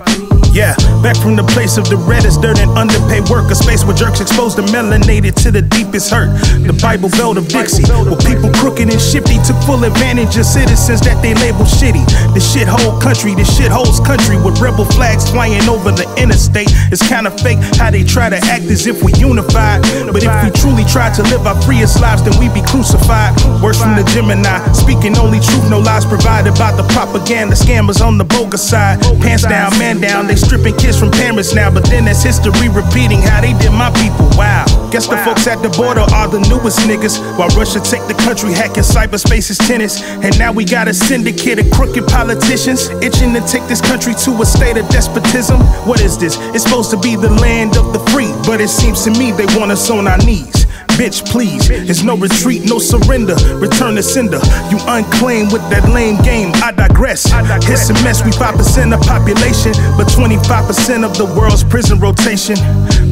Yeah, 0.52 0.74
back 1.06 1.16
from 1.18 1.36
the 1.36 1.44
place 1.44 1.78
of 1.78 1.88
the 1.90 1.98
reddest 1.98 2.42
dirt 2.42 2.60
and 2.60 2.72
underpaid 2.74 3.30
work, 3.30 3.52
a 3.52 3.56
space 3.56 3.86
where 3.86 3.96
jerks 3.96 4.20
exposed 4.20 4.58
the 4.58 4.64
melanated 4.74 5.36
to 5.46 5.52
the 5.52 5.62
deepest 5.62 6.10
hurt. 6.10 6.34
The 6.66 6.74
Bible 6.74 7.10
Belt 7.10 7.38
of 7.38 7.48
Dixie, 7.48 7.86
where 7.86 8.18
people 8.26 8.50
crooked 8.58 8.90
and 8.90 9.00
shifty 9.00 9.38
took 9.46 9.58
full 9.70 9.84
advantage 9.86 10.36
of 10.38 10.46
citizens 10.46 11.02
that 11.06 11.22
they 11.22 11.38
label 11.38 11.70
shitty. 11.70 12.02
The 12.34 12.42
shithole 12.42 12.98
country, 12.98 13.36
the 13.38 13.46
shithole's 13.46 14.02
country 14.02 14.42
with 14.42 14.60
rebel 14.60 14.86
flags 14.86 15.30
flying 15.30 15.70
over 15.70 15.92
the 15.92 16.10
interstate. 16.18 16.74
It's 16.90 17.06
kinda 17.06 17.30
fake 17.30 17.62
how 17.78 17.92
they 17.92 18.04
try 18.04 18.30
to 18.30 18.42
act 18.50 18.66
as 18.74 18.88
if 18.88 19.04
we 19.04 19.14
unified. 19.22 19.86
But 20.10 20.26
if 20.26 20.34
we 20.44 20.50
truly 20.58 20.84
try 20.90 21.14
to 21.14 21.22
live 21.30 21.46
our 21.46 21.60
freest 21.62 22.02
lives, 22.02 22.24
then 22.24 22.34
we 22.42 22.50
be 22.50 22.66
crucified. 22.66 23.38
Words 23.62 23.78
from 23.78 23.96
the 23.96 24.04
Gemini, 24.04 24.58
speaking 24.74 25.18
only 25.18 25.40
truth, 25.40 25.70
no 25.70 25.80
lies 25.80 26.06
provided 26.06 26.58
by 26.58 26.72
the 26.74 26.84
propaganda 26.90 27.56
scammers 27.56 28.02
on 28.02 28.18
the 28.18 28.26
bogus 28.26 28.68
side. 28.68 28.98
Pants 29.22 29.44
down, 29.46 29.78
man 29.78 30.02
down, 30.02 30.26
they 30.26 30.39
stripping 30.40 30.76
kids 30.78 31.00
from 31.00 31.12
parents 31.12 31.54
now. 31.54 31.70
But 31.70 31.86
then 31.86 32.06
that's 32.06 32.24
history 32.24 32.70
repeating 32.70 33.22
how 33.22 33.42
they 33.42 33.54
did 33.60 33.72
my 33.72 33.92
people. 34.00 34.30
Wow. 34.38 34.66
Guess 34.92 35.08
the 35.08 35.18
folks 35.18 35.46
at 35.48 35.62
the 35.62 35.70
border 35.70 36.02
are 36.02 36.28
the 36.28 36.40
newest 36.50 36.80
niggas. 36.88 37.20
While 37.38 37.50
Russia 37.50 37.80
take 37.80 38.06
the 38.08 38.18
country, 38.26 38.54
hacking 38.54 38.84
cyberspace 38.84 39.50
is 39.50 39.58
tennis. 39.58 40.02
And 40.24 40.38
now 40.40 40.52
we 40.52 40.66
got 40.66 40.88
a 40.88 40.94
syndicate 40.94 41.60
of 41.60 41.70
crooked 41.72 42.08
politicians 42.08 42.90
itching 43.02 43.34
to 43.34 43.42
take 43.46 43.68
this 43.68 43.82
country 43.82 44.14
to 44.26 44.32
a 44.42 44.46
state 44.46 44.78
of 44.78 44.88
despotism. 44.90 45.60
What 45.86 46.02
is 46.02 46.18
this? 46.18 46.38
It's 46.56 46.64
supposed 46.64 46.92
to 46.92 46.98
be 46.98 47.16
the 47.16 47.30
land 47.30 47.78
of 47.78 47.94
the 47.94 48.00
free, 48.12 48.32
but 48.46 48.62
it 48.62 48.70
seems 48.70 49.04
to 49.04 49.12
me 49.12 49.32
they 49.32 49.46
want 49.58 49.72
us 49.72 49.90
on 49.90 50.08
our 50.08 50.18
knees. 50.18 50.59
Bitch, 51.00 51.24
please. 51.24 51.70
There's 51.70 52.04
no 52.04 52.18
retreat, 52.18 52.68
no 52.68 52.78
surrender. 52.78 53.40
Return 53.56 53.96
to 53.96 54.04
sender. 54.04 54.44
You 54.68 54.84
unclaimed 54.84 55.54
with 55.56 55.64
that 55.72 55.88
lame 55.88 56.20
game. 56.28 56.52
I 56.60 56.76
digress. 56.76 57.24
It's 57.72 57.88
a 57.88 57.96
mess. 58.04 58.20
We 58.20 58.36
5% 58.36 58.92
of 58.92 59.00
population, 59.08 59.72
but 59.96 60.12
25% 60.12 61.08
of 61.08 61.16
the 61.16 61.24
world's 61.40 61.64
prison 61.64 62.04
rotation. 62.04 62.60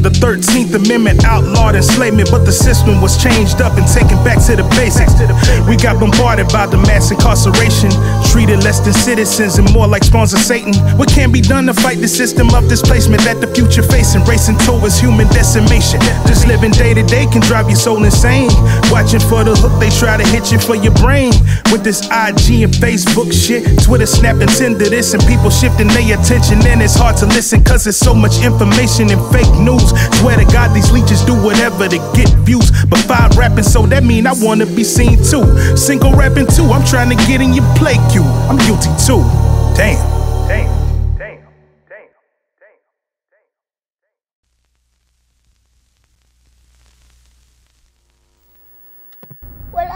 The 0.03 0.11
13th 0.11 0.75
Amendment 0.75 1.23
outlawed 1.23 1.79
enslavement, 1.79 2.27
but 2.29 2.43
the 2.43 2.51
system 2.51 2.99
was 2.99 3.15
changed 3.23 3.63
up 3.63 3.79
and 3.79 3.87
taken 3.87 4.19
back 4.27 4.43
to 4.51 4.59
the 4.59 4.67
basics. 4.75 5.15
We 5.63 5.79
got 5.79 5.95
bombarded 5.95 6.51
by 6.51 6.67
the 6.67 6.75
mass 6.91 7.07
incarceration, 7.15 7.95
treated 8.27 8.67
less 8.67 8.83
than 8.83 8.91
citizens 8.91 9.63
and 9.63 9.71
more 9.71 9.87
like 9.87 10.03
spawns 10.03 10.33
of 10.35 10.43
Satan. 10.43 10.75
What 10.99 11.07
can 11.07 11.31
be 11.31 11.39
done 11.39 11.71
to 11.71 11.73
fight 11.73 12.03
the 12.03 12.11
system 12.11 12.51
of 12.51 12.67
displacement 12.67 13.23
that 13.23 13.39
the 13.39 13.47
future 13.47 13.81
facing, 13.81 14.27
racing 14.27 14.59
towards 14.67 14.99
human 14.99 15.31
decimation? 15.31 16.03
Just 16.27 16.51
living 16.51 16.75
day 16.75 16.93
to 16.93 17.03
day 17.07 17.23
can 17.31 17.39
drive 17.39 17.69
you 17.69 17.76
so 17.77 18.01
insane. 18.03 18.49
Watching 18.89 19.21
for 19.21 19.43
the 19.43 19.55
hook, 19.55 19.79
they 19.79 19.89
try 19.89 20.17
to 20.17 20.25
hit 20.27 20.51
you 20.51 20.59
for 20.59 20.75
your 20.75 20.93
brain. 20.97 21.31
With 21.71 21.83
this 21.83 22.01
IG 22.09 22.65
and 22.65 22.73
Facebook 22.73 23.31
shit, 23.31 23.63
Twitter 23.83 24.05
snapping 24.05 24.49
Tinder 24.49 24.89
this, 24.89 25.13
and 25.13 25.21
people 25.23 25.49
shifting 25.49 25.87
their 25.87 26.17
attention. 26.17 26.65
And 26.65 26.81
it's 26.81 26.95
hard 26.95 27.17
to 27.17 27.25
listen, 27.27 27.63
cause 27.63 27.85
there's 27.85 27.97
so 27.97 28.13
much 28.13 28.43
information 28.43 29.09
and 29.13 29.21
fake 29.31 29.51
news. 29.61 29.93
Swear 30.19 30.37
to 30.37 30.45
God, 30.51 30.75
these 30.75 30.91
leeches 30.91 31.21
do 31.21 31.35
whatever 31.37 31.87
to 31.87 31.99
get 32.17 32.29
views. 32.41 32.71
But 32.89 32.99
five 33.05 33.37
rapping, 33.37 33.63
so 33.63 33.85
that 33.87 34.03
mean 34.03 34.25
I 34.25 34.33
wanna 34.33 34.65
be 34.65 34.83
seen 34.83 35.17
too. 35.21 35.45
Single 35.77 36.13
rapping 36.13 36.47
too, 36.47 36.65
I'm 36.73 36.85
trying 36.85 37.09
to 37.09 37.19
get 37.29 37.41
in 37.41 37.53
your 37.53 37.67
play 37.75 37.95
queue. 38.11 38.25
I'm 38.49 38.57
guilty 38.65 38.89
too. 39.05 39.21
Damn. 39.77 40.01
Damn. 40.47 40.86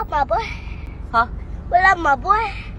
Up, 0.01 0.09
my 0.09 0.23
boy? 0.23 0.45
Huh? 1.11 1.27
What 1.69 1.85
up, 1.85 1.99
my 1.99 2.15
boy? 2.15 2.70